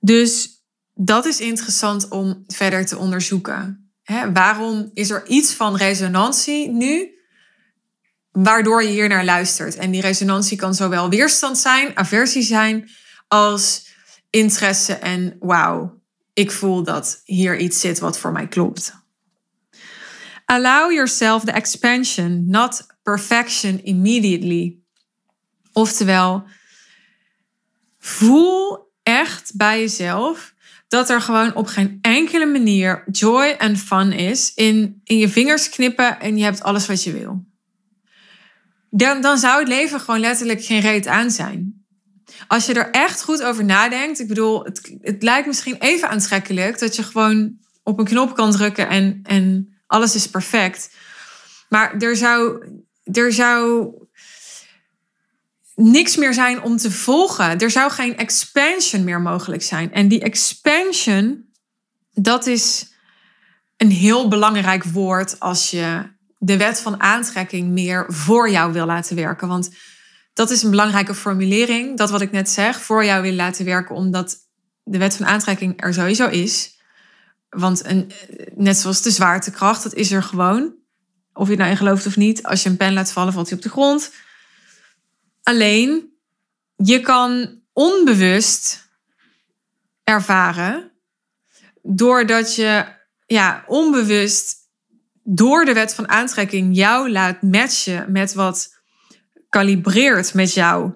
Dus 0.00 0.53
dat 0.94 1.24
is 1.24 1.40
interessant 1.40 2.08
om 2.08 2.44
verder 2.46 2.86
te 2.86 2.98
onderzoeken. 2.98 3.92
Waarom 4.32 4.90
is 4.94 5.10
er 5.10 5.26
iets 5.26 5.52
van 5.52 5.76
resonantie 5.76 6.70
nu, 6.70 7.14
waardoor 8.30 8.82
je 8.82 8.88
hier 8.88 9.08
naar 9.08 9.24
luistert? 9.24 9.74
En 9.76 9.90
die 9.90 10.00
resonantie 10.00 10.56
kan 10.56 10.74
zowel 10.74 11.08
weerstand 11.08 11.58
zijn, 11.58 11.96
aversie 11.96 12.42
zijn, 12.42 12.90
als 13.28 13.92
interesse 14.30 14.94
en 14.94 15.36
wauw, 15.40 16.02
ik 16.32 16.50
voel 16.50 16.82
dat 16.82 17.20
hier 17.24 17.58
iets 17.58 17.80
zit 17.80 17.98
wat 17.98 18.18
voor 18.18 18.32
mij 18.32 18.48
klopt. 18.48 19.02
Allow 20.44 20.92
yourself 20.92 21.44
the 21.44 21.52
expansion, 21.52 22.44
not 22.46 22.86
perfection 23.02 23.84
immediately. 23.84 24.78
Oftewel, 25.72 26.44
voel 27.98 28.92
echt 29.02 29.56
bij 29.56 29.80
jezelf 29.80 30.53
dat 30.94 31.10
er 31.10 31.20
gewoon 31.20 31.54
op 31.54 31.66
geen 31.66 31.98
enkele 32.00 32.46
manier 32.46 33.04
joy 33.10 33.54
en 33.58 33.76
fun 33.76 34.12
is 34.12 34.52
in, 34.54 35.00
in 35.04 35.18
je 35.18 35.28
vingers 35.28 35.68
knippen 35.68 36.20
en 36.20 36.36
je 36.36 36.44
hebt 36.44 36.62
alles 36.62 36.86
wat 36.86 37.04
je 37.04 37.12
wil. 37.12 37.44
Dan, 38.90 39.20
dan 39.20 39.38
zou 39.38 39.58
het 39.58 39.68
leven 39.68 40.00
gewoon 40.00 40.20
letterlijk 40.20 40.64
geen 40.64 40.80
reet 40.80 41.06
aan 41.06 41.30
zijn 41.30 41.84
als 42.46 42.66
je 42.66 42.74
er 42.74 42.90
echt 42.90 43.22
goed 43.22 43.42
over 43.42 43.64
nadenkt, 43.64 44.20
ik 44.20 44.28
bedoel, 44.28 44.64
het, 44.64 44.96
het 45.00 45.22
lijkt 45.22 45.46
misschien 45.46 45.76
even 45.78 46.08
aantrekkelijk 46.08 46.78
dat 46.78 46.96
je 46.96 47.02
gewoon 47.02 47.58
op 47.82 47.98
een 47.98 48.04
knop 48.04 48.34
kan 48.34 48.50
drukken 48.50 48.88
en, 48.88 49.20
en 49.22 49.74
alles 49.86 50.14
is 50.14 50.28
perfect. 50.28 50.90
Maar 51.68 51.94
er 51.98 52.16
zou, 52.16 52.66
er 53.04 53.32
zou 53.32 53.88
niks 55.74 56.16
meer 56.16 56.34
zijn 56.34 56.62
om 56.62 56.76
te 56.76 56.90
volgen. 56.90 57.58
Er 57.58 57.70
zou 57.70 57.90
geen 57.90 58.16
expansion 58.16 59.04
meer 59.04 59.20
mogelijk 59.20 59.62
zijn. 59.62 59.92
En 59.92 60.08
die 60.08 60.20
expansion, 60.20 61.44
dat 62.12 62.46
is 62.46 62.92
een 63.76 63.90
heel 63.90 64.28
belangrijk 64.28 64.84
woord 64.84 65.40
als 65.40 65.70
je 65.70 66.12
de 66.38 66.56
wet 66.56 66.80
van 66.80 67.00
aantrekking 67.00 67.68
meer 67.70 68.04
voor 68.08 68.50
jou 68.50 68.72
wil 68.72 68.86
laten 68.86 69.16
werken. 69.16 69.48
Want 69.48 69.70
dat 70.32 70.50
is 70.50 70.62
een 70.62 70.70
belangrijke 70.70 71.14
formulering. 71.14 71.96
Dat 71.98 72.10
wat 72.10 72.20
ik 72.20 72.32
net 72.32 72.50
zeg, 72.50 72.80
voor 72.80 73.04
jou 73.04 73.22
wil 73.22 73.32
laten 73.32 73.64
werken, 73.64 73.94
omdat 73.94 74.36
de 74.82 74.98
wet 74.98 75.16
van 75.16 75.26
aantrekking 75.26 75.82
er 75.82 75.94
sowieso 75.94 76.28
is. 76.28 76.78
Want 77.48 77.84
een, 77.84 78.12
net 78.54 78.76
zoals 78.76 79.02
de 79.02 79.10
zwaartekracht, 79.10 79.82
dat 79.82 79.94
is 79.94 80.12
er 80.12 80.22
gewoon. 80.22 80.74
Of 81.32 81.48
je 81.48 81.56
nou 81.56 81.70
in 81.70 81.76
gelooft 81.76 82.06
of 82.06 82.16
niet. 82.16 82.42
Als 82.42 82.62
je 82.62 82.68
een 82.68 82.76
pen 82.76 82.92
laat 82.92 83.12
vallen, 83.12 83.32
valt 83.32 83.48
hij 83.48 83.56
op 83.56 83.62
de 83.62 83.70
grond. 83.70 84.10
Alleen, 85.44 86.12
je 86.76 87.00
kan 87.00 87.60
onbewust 87.72 88.88
ervaren, 90.04 90.92
doordat 91.82 92.54
je 92.54 92.84
ja, 93.26 93.64
onbewust 93.66 94.56
door 95.22 95.64
de 95.64 95.72
wet 95.72 95.94
van 95.94 96.08
aantrekking 96.08 96.76
jou 96.76 97.10
laat 97.10 97.42
matchen 97.42 98.12
met 98.12 98.34
wat 98.34 98.74
kalibreert 99.48 100.34
met 100.34 100.54
jou. 100.54 100.92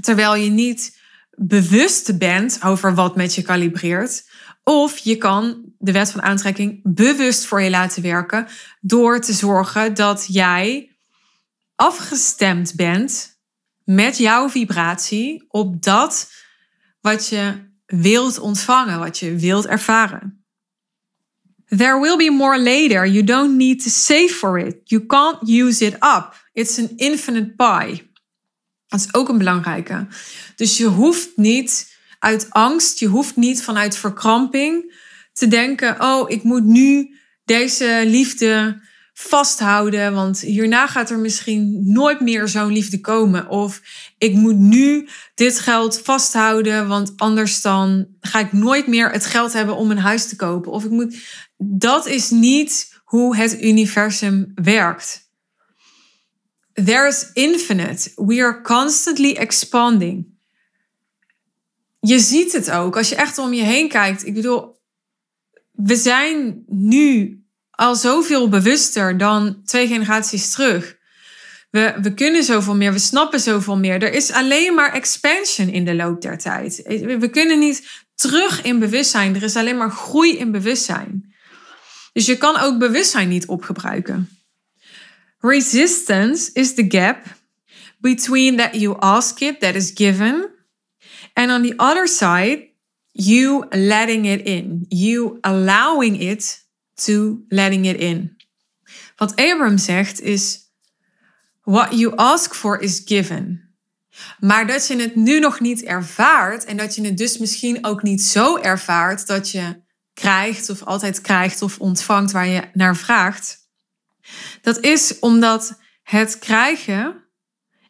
Terwijl 0.00 0.34
je 0.34 0.50
niet 0.50 0.98
bewust 1.30 2.18
bent 2.18 2.58
over 2.64 2.94
wat 2.94 3.16
met 3.16 3.34
je 3.34 3.42
kalibreert. 3.42 4.28
Of 4.62 4.98
je 4.98 5.16
kan 5.16 5.72
de 5.78 5.92
wet 5.92 6.10
van 6.10 6.22
aantrekking 6.22 6.80
bewust 6.82 7.44
voor 7.44 7.62
je 7.62 7.70
laten 7.70 8.02
werken 8.02 8.46
door 8.80 9.20
te 9.20 9.32
zorgen 9.32 9.94
dat 9.94 10.26
jij 10.28 10.96
afgestemd 11.74 12.74
bent 12.76 13.39
met 13.94 14.18
jouw 14.18 14.48
vibratie 14.48 15.44
op 15.48 15.82
dat 15.82 16.32
wat 17.00 17.28
je 17.28 17.68
wilt 17.86 18.38
ontvangen, 18.38 18.98
wat 18.98 19.18
je 19.18 19.36
wilt 19.36 19.66
ervaren. 19.66 20.44
There 21.66 22.00
will 22.00 22.16
be 22.16 22.30
more 22.30 22.62
later. 22.62 23.06
You 23.06 23.24
don't 23.24 23.56
need 23.56 23.82
to 23.82 23.88
save 23.88 24.28
for 24.28 24.58
it. 24.58 24.76
You 24.84 25.06
can't 25.06 25.48
use 25.48 25.84
it 25.84 25.94
up. 25.94 26.48
It's 26.52 26.78
an 26.78 26.92
infinite 26.96 27.54
pie. 27.56 28.10
Dat 28.86 29.00
is 29.00 29.14
ook 29.14 29.28
een 29.28 29.38
belangrijke. 29.38 30.06
Dus 30.56 30.76
je 30.76 30.86
hoeft 30.86 31.36
niet 31.36 31.98
uit 32.18 32.50
angst, 32.50 32.98
je 32.98 33.06
hoeft 33.06 33.36
niet 33.36 33.62
vanuit 33.62 33.96
verkramping 33.96 34.94
te 35.32 35.48
denken: 35.48 36.02
oh, 36.02 36.30
ik 36.30 36.42
moet 36.42 36.64
nu 36.64 37.16
deze 37.44 38.02
liefde 38.06 38.80
vasthouden, 39.28 40.14
want 40.14 40.40
hierna 40.40 40.86
gaat 40.86 41.10
er 41.10 41.18
misschien 41.18 41.80
nooit 41.92 42.20
meer 42.20 42.48
zo'n 42.48 42.72
liefde 42.72 43.00
komen. 43.00 43.48
Of 43.48 43.80
ik 44.18 44.34
moet 44.34 44.56
nu 44.56 45.08
dit 45.34 45.58
geld 45.58 46.00
vasthouden, 46.00 46.88
want 46.88 47.12
anders 47.16 47.60
dan 47.60 48.06
ga 48.20 48.38
ik 48.38 48.52
nooit 48.52 48.86
meer 48.86 49.10
het 49.10 49.26
geld 49.26 49.52
hebben 49.52 49.76
om 49.76 49.90
een 49.90 49.98
huis 49.98 50.28
te 50.28 50.36
kopen. 50.36 50.72
Of 50.72 50.84
ik 50.84 50.90
moet. 50.90 51.16
Dat 51.56 52.06
is 52.06 52.30
niet 52.30 53.00
hoe 53.04 53.36
het 53.36 53.62
universum 53.62 54.52
werkt. 54.54 55.28
There's 56.72 57.30
infinite. 57.32 58.12
We 58.14 58.42
are 58.42 58.60
constantly 58.60 59.32
expanding. 59.32 60.26
Je 62.00 62.18
ziet 62.18 62.52
het 62.52 62.70
ook 62.70 62.96
als 62.96 63.08
je 63.08 63.14
echt 63.14 63.38
om 63.38 63.52
je 63.52 63.62
heen 63.62 63.88
kijkt. 63.88 64.26
Ik 64.26 64.34
bedoel, 64.34 64.78
we 65.70 65.96
zijn 65.96 66.64
nu 66.66 67.39
al 67.80 67.94
zoveel 67.94 68.48
bewuster 68.48 69.18
dan 69.18 69.62
twee 69.64 69.86
generaties 69.86 70.50
terug. 70.50 70.96
We, 71.70 71.94
we 72.02 72.14
kunnen 72.14 72.44
zoveel 72.44 72.76
meer, 72.76 72.92
we 72.92 72.98
snappen 72.98 73.40
zoveel 73.40 73.76
meer. 73.76 74.02
Er 74.02 74.12
is 74.12 74.32
alleen 74.32 74.74
maar 74.74 74.92
expansion 74.92 75.68
in 75.68 75.84
de 75.84 75.94
loop 75.94 76.20
der 76.20 76.38
tijd. 76.38 76.82
We 77.18 77.28
kunnen 77.30 77.58
niet 77.58 77.88
terug 78.14 78.62
in 78.62 78.78
bewustzijn. 78.78 79.34
Er 79.34 79.42
is 79.42 79.56
alleen 79.56 79.76
maar 79.76 79.90
groei 79.90 80.38
in 80.38 80.50
bewustzijn. 80.50 81.34
Dus 82.12 82.26
je 82.26 82.36
kan 82.36 82.58
ook 82.58 82.78
bewustzijn 82.78 83.28
niet 83.28 83.46
opgebruiken. 83.46 84.28
Resistance 85.38 86.50
is 86.52 86.74
the 86.74 86.84
gap 86.88 87.18
between 87.98 88.56
that 88.56 88.74
you 88.74 88.96
ask 88.98 89.40
it, 89.40 89.60
that 89.60 89.74
is 89.74 89.90
given, 89.94 90.48
and 91.32 91.50
on 91.50 91.62
the 91.62 91.74
other 91.76 92.08
side, 92.08 92.68
you 93.12 93.66
letting 93.70 94.26
it 94.26 94.40
in, 94.46 94.84
you 94.88 95.38
allowing 95.40 96.20
it 96.20 96.68
to 97.04 97.44
letting 97.48 97.86
it 97.86 97.96
in. 97.96 98.36
Wat 99.16 99.36
Abram 99.36 99.78
zegt 99.78 100.20
is: 100.20 100.58
What 101.62 101.98
you 101.98 102.16
ask 102.16 102.54
for 102.54 102.80
is 102.80 103.02
given. 103.04 103.68
Maar 104.38 104.66
dat 104.66 104.86
je 104.86 104.96
het 104.96 105.14
nu 105.16 105.38
nog 105.38 105.60
niet 105.60 105.82
ervaart 105.82 106.64
en 106.64 106.76
dat 106.76 106.94
je 106.94 107.04
het 107.04 107.16
dus 107.16 107.38
misschien 107.38 107.84
ook 107.84 108.02
niet 108.02 108.22
zo 108.22 108.56
ervaart 108.56 109.26
dat 109.26 109.50
je 109.50 109.82
krijgt 110.14 110.70
of 110.70 110.82
altijd 110.82 111.20
krijgt 111.20 111.62
of 111.62 111.78
ontvangt 111.78 112.32
waar 112.32 112.46
je 112.46 112.68
naar 112.72 112.96
vraagt. 112.96 113.58
Dat 114.62 114.80
is 114.80 115.18
omdat 115.18 115.78
het 116.02 116.38
krijgen 116.38 117.24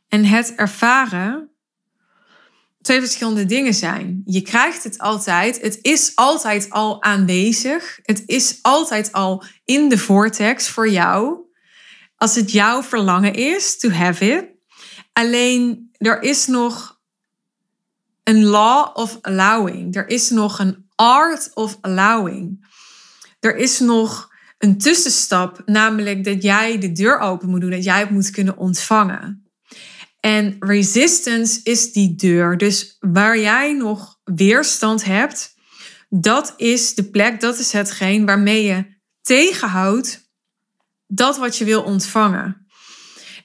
en 0.09 0.25
het 0.25 0.55
ervaren 0.55 1.50
twee 2.83 3.01
verschillende 3.01 3.47
dingen 3.47 3.75
zijn. 3.75 4.23
Je 4.25 4.41
krijgt 4.41 4.85
het 4.85 4.99
altijd, 4.99 5.61
het 5.61 5.79
is 5.83 6.13
altijd 6.15 6.71
al 6.71 7.03
aanwezig, 7.03 7.99
het 8.03 8.23
is 8.27 8.59
altijd 8.63 9.13
al 9.13 9.45
in 9.65 9.89
de 9.89 9.99
vortex 9.99 10.69
voor 10.69 10.91
jou. 10.91 11.39
Als 12.17 12.35
het 12.35 12.53
jouw 12.53 12.83
verlangen 12.83 13.35
is, 13.35 13.79
to 13.79 13.91
have 13.91 14.33
it. 14.33 14.45
Alleen 15.13 15.91
er 15.99 16.23
is 16.23 16.47
nog 16.47 16.99
een 18.25 18.45
law 18.45 18.97
of 18.97 19.19
allowing. 19.21 19.97
Er 19.97 20.09
is 20.09 20.31
nog 20.31 20.59
een 20.59 20.89
art 20.95 21.51
of 21.55 21.79
allowing. 21.81 22.67
Er 23.41 23.57
is 23.57 23.79
nog 23.79 24.29
een 24.59 24.79
tussenstap, 24.79 25.63
namelijk 25.65 26.25
dat 26.25 26.43
jij 26.43 26.79
de 26.79 26.93
deur 26.93 27.19
open 27.19 27.49
moet 27.49 27.61
doen, 27.61 27.71
dat 27.71 27.85
jij 27.85 28.01
het 28.01 28.11
moet 28.11 28.31
kunnen 28.31 28.57
ontvangen. 28.57 29.50
En 30.21 30.57
resistance 30.59 31.61
is 31.63 31.93
die 31.93 32.15
deur. 32.15 32.57
Dus 32.57 32.97
waar 33.01 33.39
jij 33.39 33.73
nog 33.73 34.19
weerstand 34.25 35.05
hebt, 35.05 35.55
dat 36.09 36.55
is 36.57 36.95
de 36.95 37.05
plek, 37.05 37.41
dat 37.41 37.59
is 37.59 37.73
hetgeen 37.73 38.27
waarmee 38.27 38.65
je 38.65 38.85
tegenhoudt 39.23 40.29
dat 41.07 41.39
wat 41.39 41.57
je 41.57 41.65
wil 41.65 41.83
ontvangen. 41.83 42.67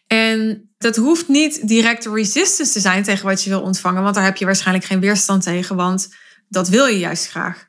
En 0.08 0.70
dat 0.78 0.96
hoeft 0.96 1.28
niet 1.28 1.68
direct 1.68 2.06
resistance 2.06 2.74
te 2.74 2.80
zijn 2.80 3.04
tegen 3.04 3.26
wat 3.26 3.44
je 3.44 3.50
wil 3.50 3.62
ontvangen, 3.62 4.04
want 4.04 4.16
daar 4.16 4.24
heb 4.24 4.38
je 4.38 4.46
waarschijnlijk 4.46 4.86
geen 4.86 5.00
weerstand 5.00 5.44
tegen, 5.44 5.76
want 5.76 6.10
dat 6.50 6.70
wil 6.70 6.86
je 6.86 7.00
juist 7.00 7.28
graag. 7.28 7.68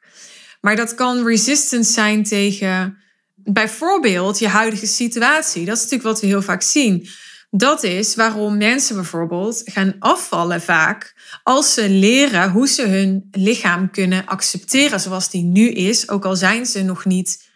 Maar 0.61 0.77
dat 0.77 0.95
kan 0.95 1.27
resistance 1.27 1.93
zijn 1.93 2.25
tegen 2.25 2.99
bijvoorbeeld 3.35 4.39
je 4.39 4.49
huidige 4.49 4.87
situatie. 4.87 5.65
Dat 5.65 5.77
is 5.77 5.83
natuurlijk 5.83 6.11
wat 6.11 6.21
we 6.21 6.27
heel 6.27 6.43
vaak 6.43 6.63
zien. 6.63 7.09
Dat 7.51 7.83
is 7.83 8.15
waarom 8.15 8.57
mensen 8.57 8.95
bijvoorbeeld 8.95 9.63
gaan 9.65 9.97
afvallen 9.99 10.63
vaak 10.63 11.15
als 11.43 11.75
ze 11.75 11.89
leren 11.89 12.51
hoe 12.51 12.69
ze 12.69 12.87
hun 12.87 13.29
lichaam 13.31 13.91
kunnen 13.91 14.27
accepteren 14.27 15.01
zoals 15.01 15.31
die 15.31 15.43
nu 15.43 15.69
is, 15.69 16.09
ook 16.09 16.25
al 16.25 16.37
zijn 16.37 16.67
ze 16.67 16.83
nog 16.83 17.05
niet 17.05 17.49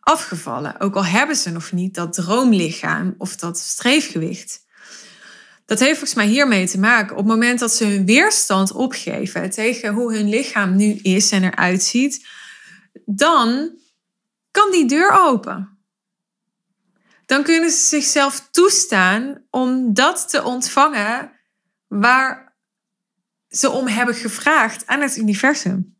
afgevallen, 0.00 0.80
ook 0.80 0.94
al 0.94 1.04
hebben 1.04 1.36
ze 1.36 1.50
nog 1.50 1.72
niet 1.72 1.94
dat 1.94 2.12
droomlichaam 2.12 3.14
of 3.18 3.36
dat 3.36 3.58
streefgewicht. 3.58 4.66
Dat 5.66 5.78
heeft 5.78 5.98
volgens 5.98 6.14
mij 6.14 6.26
hiermee 6.26 6.68
te 6.68 6.78
maken. 6.78 7.10
Op 7.10 7.18
het 7.18 7.26
moment 7.26 7.58
dat 7.58 7.72
ze 7.72 7.84
hun 7.84 8.06
weerstand 8.06 8.72
opgeven 8.72 9.50
tegen 9.50 9.92
hoe 9.94 10.14
hun 10.14 10.28
lichaam 10.28 10.76
nu 10.76 10.92
is 10.92 11.30
en 11.30 11.44
eruit 11.44 11.82
ziet, 11.82 12.26
dan 13.04 13.70
kan 14.50 14.70
die 14.70 14.86
deur 14.86 15.10
open 15.10 15.77
dan 17.28 17.42
kunnen 17.42 17.70
ze 17.70 17.78
zichzelf 17.78 18.48
toestaan 18.50 19.44
om 19.50 19.94
dat 19.94 20.28
te 20.28 20.42
ontvangen 20.42 21.32
waar 21.86 22.56
ze 23.48 23.70
om 23.70 23.86
hebben 23.86 24.14
gevraagd 24.14 24.86
aan 24.86 25.00
het 25.00 25.16
universum. 25.16 25.96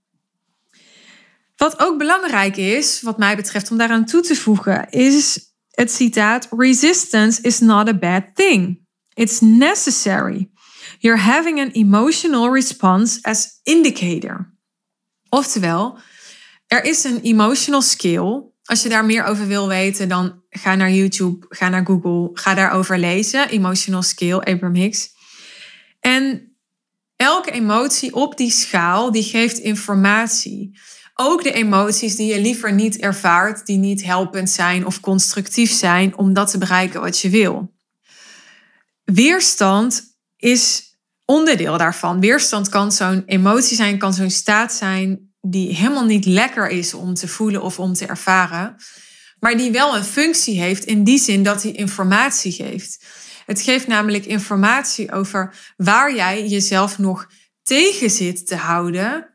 Wat 1.56 1.78
ook 1.80 1.98
belangrijk 1.98 2.56
is, 2.56 3.02
wat 3.02 3.18
mij 3.18 3.36
betreft, 3.36 3.70
om 3.70 3.78
daaraan 3.78 4.04
toe 4.04 4.20
te 4.20 4.34
voegen, 4.34 4.90
is 4.90 5.52
het 5.70 5.92
citaat: 5.92 6.48
Resistance 6.50 7.42
is 7.42 7.58
not 7.58 7.88
a 7.88 7.94
bad 7.94 8.24
thing. 8.34 8.86
It's 9.14 9.40
necessary. 9.40 10.50
You're 10.98 11.20
having 11.20 11.60
an 11.60 11.70
emotional 11.70 12.52
response 12.52 13.18
as 13.22 13.60
indicator. 13.62 14.54
Oftewel, 15.28 15.98
er 16.66 16.84
is 16.84 17.04
een 17.04 17.20
emotional 17.20 17.82
skill 17.82 18.42
als 18.68 18.82
je 18.82 18.88
daar 18.88 19.04
meer 19.04 19.24
over 19.24 19.46
wil 19.46 19.68
weten, 19.68 20.08
dan 20.08 20.37
ga 20.58 20.74
naar 20.74 20.90
YouTube, 20.90 21.46
ga 21.48 21.68
naar 21.68 21.86
Google, 21.86 22.30
ga 22.32 22.54
daarover 22.54 22.98
lezen. 22.98 23.48
Emotional 23.48 24.02
Skill, 24.02 24.36
Abraham 24.36 24.74
Hicks. 24.74 25.08
En 26.00 26.56
elke 27.16 27.50
emotie 27.50 28.14
op 28.14 28.36
die 28.36 28.50
schaal, 28.50 29.12
die 29.12 29.22
geeft 29.22 29.58
informatie. 29.58 30.78
Ook 31.14 31.42
de 31.42 31.52
emoties 31.52 32.16
die 32.16 32.32
je 32.34 32.40
liever 32.40 32.72
niet 32.72 32.96
ervaart, 32.96 33.66
die 33.66 33.78
niet 33.78 34.04
helpend 34.04 34.50
zijn 34.50 34.86
of 34.86 35.00
constructief 35.00 35.72
zijn 35.72 36.16
om 36.16 36.32
dat 36.32 36.50
te 36.50 36.58
bereiken 36.58 37.00
wat 37.00 37.18
je 37.20 37.30
wil. 37.30 37.74
Weerstand 39.04 40.02
is 40.36 40.82
onderdeel 41.24 41.78
daarvan. 41.78 42.20
Weerstand 42.20 42.68
kan 42.68 42.92
zo'n 42.92 43.22
emotie 43.26 43.76
zijn, 43.76 43.98
kan 43.98 44.14
zo'n 44.14 44.30
staat 44.30 44.72
zijn 44.72 45.28
die 45.40 45.74
helemaal 45.74 46.04
niet 46.04 46.24
lekker 46.24 46.68
is 46.68 46.94
om 46.94 47.14
te 47.14 47.28
voelen 47.28 47.62
of 47.62 47.78
om 47.78 47.92
te 47.92 48.06
ervaren, 48.06 48.76
maar 49.40 49.56
die 49.56 49.70
wel 49.70 49.96
een 49.96 50.04
functie 50.04 50.60
heeft 50.60 50.84
in 50.84 51.04
die 51.04 51.18
zin 51.18 51.42
dat 51.42 51.62
hij 51.62 51.72
informatie 51.72 52.52
geeft. 52.52 53.04
Het 53.46 53.60
geeft 53.60 53.86
namelijk 53.86 54.26
informatie 54.26 55.12
over 55.12 55.54
waar 55.76 56.14
jij 56.14 56.46
jezelf 56.46 56.98
nog 56.98 57.30
tegen 57.62 58.10
zit 58.10 58.46
te 58.46 58.56
houden 58.56 59.34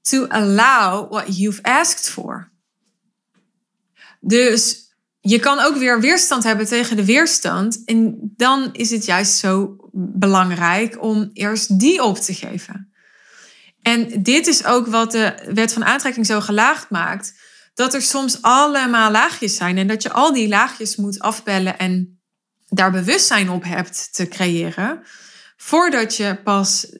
to 0.00 0.26
allow 0.26 1.12
what 1.12 1.36
you've 1.36 1.62
asked 1.62 2.10
for. 2.10 2.52
Dus 4.20 4.84
je 5.20 5.38
kan 5.38 5.58
ook 5.58 5.76
weer 5.76 6.00
weerstand 6.00 6.44
hebben 6.44 6.66
tegen 6.66 6.96
de 6.96 7.04
weerstand. 7.04 7.84
En 7.84 8.32
dan 8.36 8.72
is 8.72 8.90
het 8.90 9.04
juist 9.04 9.36
zo 9.36 9.76
belangrijk 9.92 11.02
om 11.02 11.30
eerst 11.32 11.78
die 11.78 12.02
op 12.02 12.18
te 12.18 12.34
geven. 12.34 12.92
En 13.82 14.22
dit 14.22 14.46
is 14.46 14.64
ook 14.64 14.86
wat 14.86 15.12
de 15.12 15.50
wet 15.54 15.72
van 15.72 15.84
aantrekking 15.84 16.26
zo 16.26 16.40
gelaagd 16.40 16.90
maakt. 16.90 17.34
Dat 17.74 17.94
er 17.94 18.02
soms 18.02 18.42
allemaal 18.42 19.10
laagjes 19.10 19.56
zijn 19.56 19.78
en 19.78 19.86
dat 19.86 20.02
je 20.02 20.12
al 20.12 20.32
die 20.32 20.48
laagjes 20.48 20.96
moet 20.96 21.20
afbellen 21.20 21.78
en 21.78 22.20
daar 22.68 22.90
bewustzijn 22.90 23.50
op 23.50 23.64
hebt 23.64 24.14
te 24.14 24.28
creëren. 24.28 25.02
Voordat 25.56 26.16
je 26.16 26.40
pas 26.44 26.98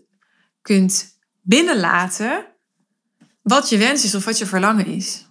kunt 0.62 1.18
binnenlaten 1.42 2.46
wat 3.42 3.68
je 3.68 3.78
wens 3.78 4.04
is 4.04 4.14
of 4.14 4.24
wat 4.24 4.38
je 4.38 4.46
verlangen 4.46 4.86
is. 4.86 5.26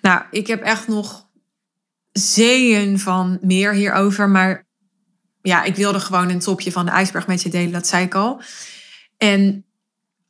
Nou, 0.00 0.22
ik 0.30 0.46
heb 0.46 0.62
echt 0.62 0.88
nog 0.88 1.28
zeeën 2.12 2.98
van 2.98 3.38
meer 3.42 3.72
hierover, 3.72 4.28
maar 4.28 4.66
ja, 5.42 5.62
ik 5.62 5.76
wilde 5.76 6.00
gewoon 6.00 6.28
een 6.28 6.40
topje 6.40 6.72
van 6.72 6.84
de 6.84 6.90
ijsberg 6.90 7.26
met 7.26 7.42
je 7.42 7.48
delen, 7.48 7.72
dat 7.72 7.86
zei 7.86 8.04
ik 8.04 8.14
al. 8.14 8.42
En 9.16 9.64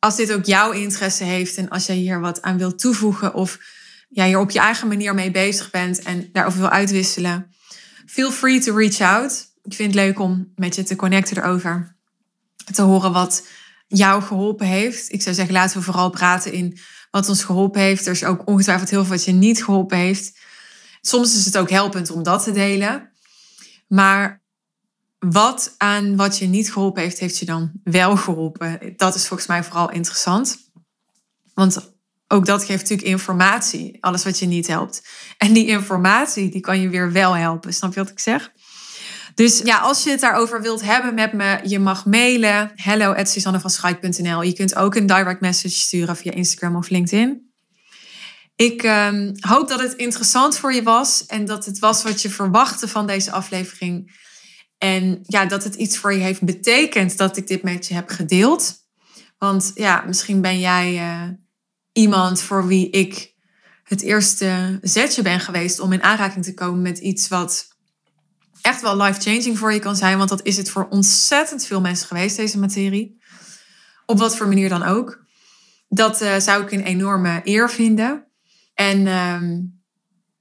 als 0.01 0.17
dit 0.17 0.33
ook 0.33 0.45
jouw 0.45 0.71
interesse 0.71 1.25
heeft 1.25 1.57
en 1.57 1.69
als 1.69 1.87
jij 1.87 1.97
hier 1.97 2.21
wat 2.21 2.43
aan 2.43 2.59
wilt 2.59 2.79
toevoegen 2.79 3.35
of 3.35 3.59
ja, 4.09 4.25
hier 4.25 4.39
op 4.39 4.51
je 4.51 4.59
eigen 4.59 4.89
manier 4.89 5.15
mee 5.15 5.31
bezig 5.31 5.71
bent 5.71 6.03
en 6.03 6.29
daarover 6.33 6.61
wil 6.61 6.69
uitwisselen, 6.69 7.55
feel 8.07 8.31
free 8.31 8.61
to 8.61 8.77
reach 8.77 9.01
out. 9.01 9.49
Ik 9.63 9.75
vind 9.75 9.95
het 9.95 10.05
leuk 10.05 10.19
om 10.19 10.53
met 10.55 10.75
je 10.75 10.83
te 10.83 10.97
connecten 10.97 11.37
erover. 11.37 11.97
Te 12.73 12.83
horen 12.83 13.13
wat 13.13 13.47
jou 13.87 14.23
geholpen 14.23 14.67
heeft. 14.67 15.13
Ik 15.13 15.23
zou 15.23 15.35
zeggen, 15.35 15.55
laten 15.55 15.79
we 15.79 15.85
vooral 15.85 16.11
praten 16.11 16.53
in 16.53 16.79
wat 17.11 17.29
ons 17.29 17.45
geholpen 17.45 17.81
heeft. 17.81 18.07
Er 18.07 18.13
is 18.13 18.25
ook 18.25 18.47
ongetwijfeld 18.47 18.91
heel 18.91 19.05
veel 19.05 19.15
wat 19.17 19.25
je 19.25 19.33
niet 19.33 19.65
geholpen 19.65 19.99
heeft. 19.99 20.39
Soms 21.01 21.37
is 21.37 21.45
het 21.45 21.59
ook 21.59 21.71
helpend 21.71 22.11
om 22.11 22.23
dat 22.23 22.43
te 22.45 22.53
delen. 22.53 23.11
Maar 23.89 24.43
wat 25.21 25.75
aan 25.77 26.17
wat 26.17 26.39
je 26.39 26.47
niet 26.47 26.73
geholpen 26.73 27.03
heeft, 27.03 27.19
heeft 27.19 27.39
je 27.39 27.45
dan 27.45 27.71
wel 27.85 28.17
geholpen? 28.17 28.95
Dat 28.97 29.15
is 29.15 29.27
volgens 29.27 29.49
mij 29.49 29.65
vooral 29.65 29.91
interessant. 29.91 30.59
Want 31.55 31.95
ook 32.29 32.47
dat 32.47 32.65
geeft 32.65 32.81
natuurlijk 32.81 33.09
informatie, 33.09 33.97
alles 34.01 34.25
wat 34.25 34.39
je 34.39 34.47
niet 34.47 34.67
helpt. 34.67 35.03
En 35.39 35.53
die 35.53 35.67
informatie, 35.67 36.51
die 36.51 36.61
kan 36.61 36.81
je 36.81 36.89
weer 36.89 37.13
wel 37.13 37.37
helpen. 37.37 37.75
Snap 37.75 37.95
je 37.95 38.01
wat 38.01 38.11
ik 38.11 38.19
zeg? 38.19 38.53
Dus 39.35 39.59
ja, 39.59 39.79
als 39.79 40.03
je 40.03 40.11
het 40.11 40.21
daarover 40.21 40.63
wilt 40.63 40.83
hebben 40.83 41.15
met 41.15 41.33
me, 41.33 41.61
je 41.63 41.79
mag 41.79 42.07
mailen. 42.07 42.73
Hello 42.75 43.13
at 43.13 43.35
Je 44.43 44.53
kunt 44.53 44.75
ook 44.75 44.95
een 44.95 45.07
direct 45.07 45.41
message 45.41 45.75
sturen 45.75 46.17
via 46.17 46.33
Instagram 46.33 46.77
of 46.77 46.89
LinkedIn. 46.89 47.53
Ik 48.57 48.83
ehm, 48.83 49.35
hoop 49.41 49.69
dat 49.69 49.81
het 49.81 49.95
interessant 49.95 50.57
voor 50.57 50.73
je 50.75 50.83
was 50.83 51.27
en 51.27 51.45
dat 51.45 51.65
het 51.65 51.79
was 51.79 52.03
wat 52.03 52.23
je 52.23 52.31
verwachtte 52.31 52.89
van 52.89 53.07
deze 53.07 53.31
aflevering. 53.31 54.19
En 54.81 55.21
ja, 55.23 55.47
dat 55.47 55.65
het 55.65 55.75
iets 55.75 55.99
voor 55.99 56.13
je 56.13 56.21
heeft 56.21 56.45
betekend 56.45 57.17
dat 57.17 57.37
ik 57.37 57.47
dit 57.47 57.63
met 57.63 57.87
je 57.87 57.95
heb 57.95 58.09
gedeeld. 58.09 58.75
Want 59.39 59.71
ja, 59.75 60.05
misschien 60.07 60.41
ben 60.41 60.61
jij 60.61 60.95
uh, 60.95 61.29
iemand 61.93 62.41
voor 62.41 62.67
wie 62.67 62.91
ik 62.91 63.35
het 63.83 64.03
eerste 64.03 64.79
zetje 64.83 65.23
ben 65.23 65.41
geweest 65.41 65.81
om 65.81 65.93
in 65.93 66.03
aanraking 66.03 66.45
te 66.45 66.55
komen 66.55 66.83
met 66.83 66.99
iets 66.99 67.29
wat 67.29 67.69
echt 68.61 68.81
wel 68.81 68.97
life-changing 68.97 69.59
voor 69.59 69.73
je 69.73 69.79
kan 69.79 69.97
zijn. 69.97 70.19
Want 70.19 70.29
dat 70.29 70.47
is 70.47 70.57
het 70.57 70.71
voor 70.71 70.89
ontzettend 70.89 71.65
veel 71.65 71.81
mensen 71.81 72.07
geweest, 72.07 72.37
deze 72.37 72.59
materie. 72.59 73.23
Op 74.07 74.19
wat 74.19 74.37
voor 74.37 74.49
manier 74.49 74.69
dan 74.69 74.83
ook. 74.83 75.25
Dat 75.89 76.23
uh, 76.23 76.39
zou 76.39 76.63
ik 76.63 76.73
een 76.73 76.85
enorme 76.85 77.41
eer 77.45 77.71
vinden. 77.71 78.27
En 78.75 79.07
uh, 79.07 79.59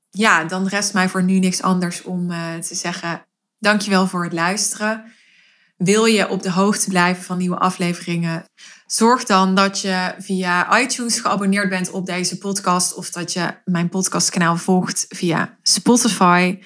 ja, 0.10 0.44
dan 0.44 0.68
rest 0.68 0.94
mij 0.94 1.10
voor 1.10 1.24
nu 1.24 1.40
niks 1.40 1.62
anders 1.62 2.02
om 2.02 2.32
uh, 2.32 2.56
te 2.56 2.76
zeggen: 2.76 3.28
dankjewel 3.60 4.07
voor 4.07 4.24
het 4.24 4.34
luisteren. 4.34 5.14
Wil 5.78 6.05
je 6.05 6.30
op 6.30 6.41
de 6.43 6.51
hoogte 6.51 6.89
blijven 6.89 7.24
van 7.24 7.38
nieuwe 7.38 7.57
afleveringen? 7.57 8.45
Zorg 8.86 9.24
dan 9.24 9.55
dat 9.55 9.82
je 9.82 10.16
via 10.18 10.80
iTunes 10.80 11.20
geabonneerd 11.20 11.70
bent 11.70 11.91
op 11.91 12.05
deze 12.05 12.38
podcast 12.38 12.93
of 12.93 13.10
dat 13.10 13.34
je 13.34 13.53
mijn 13.66 13.89
podcastkanaal 13.89 14.57
volgt 14.57 15.05
via 15.10 15.57
Spotify. 15.62 16.60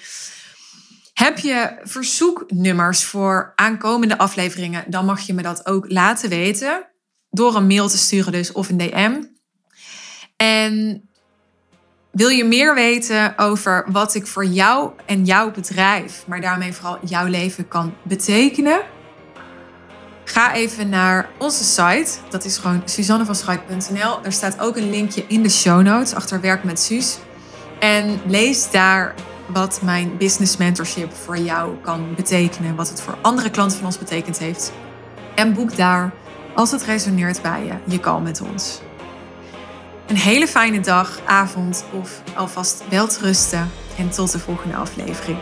Heb 1.13 1.37
je 1.37 1.79
verzoeknummers 1.83 3.03
voor 3.03 3.51
aankomende 3.55 4.17
afleveringen, 4.17 4.83
dan 4.87 5.05
mag 5.05 5.21
je 5.21 5.33
me 5.33 5.41
dat 5.41 5.65
ook 5.65 5.91
laten 5.91 6.29
weten. 6.29 6.87
Door 7.29 7.55
een 7.55 7.67
mail 7.67 7.87
te 7.87 7.97
sturen 7.97 8.31
dus 8.31 8.51
of 8.51 8.69
een 8.69 8.77
DM. 8.77 9.23
En 10.35 11.03
wil 12.13 12.29
je 12.29 12.43
meer 12.43 12.75
weten 12.75 13.33
over 13.37 13.85
wat 13.91 14.15
ik 14.15 14.27
voor 14.27 14.45
jou 14.45 14.91
en 15.05 15.25
jouw 15.25 15.51
bedrijf, 15.51 16.23
maar 16.27 16.41
daarmee 16.41 16.73
vooral 16.73 16.97
jouw 17.05 17.25
leven 17.25 17.67
kan 17.67 17.93
betekenen? 18.03 18.81
Ga 20.23 20.53
even 20.53 20.89
naar 20.89 21.29
onze 21.39 21.63
site. 21.63 22.11
Dat 22.29 22.45
is 22.45 22.57
gewoon 22.57 22.81
suzannevanschuit.nl. 22.85 24.23
Er 24.23 24.31
staat 24.31 24.59
ook 24.59 24.77
een 24.77 24.89
linkje 24.89 25.25
in 25.27 25.43
de 25.43 25.49
show 25.49 25.81
notes 25.81 26.13
achter 26.13 26.41
werk 26.41 26.63
met 26.63 26.79
Suus. 26.79 27.17
En 27.79 28.21
lees 28.25 28.71
daar 28.71 29.13
wat 29.47 29.81
mijn 29.81 30.17
business 30.17 30.57
mentorship 30.57 31.13
voor 31.13 31.37
jou 31.37 31.75
kan 31.81 32.15
betekenen. 32.15 32.75
Wat 32.75 32.89
het 32.89 33.01
voor 33.01 33.17
andere 33.21 33.49
klanten 33.49 33.77
van 33.77 33.85
ons 33.85 33.97
betekend 33.97 34.37
heeft. 34.37 34.73
En 35.35 35.53
boek 35.53 35.75
daar, 35.75 36.13
als 36.55 36.71
het 36.71 36.83
resoneert 36.83 37.41
bij 37.41 37.65
je, 37.65 37.73
je 37.85 37.99
call 37.99 38.21
met 38.21 38.41
ons. 38.41 38.81
Een 40.13 40.19
hele 40.19 40.47
fijne 40.47 40.79
dag, 40.79 41.19
avond 41.25 41.85
of 42.01 42.21
alvast 42.35 42.83
wel 42.89 43.07
rusten. 43.21 43.71
En 43.97 44.09
tot 44.09 44.31
de 44.31 44.39
volgende 44.39 44.75
aflevering. 44.75 45.37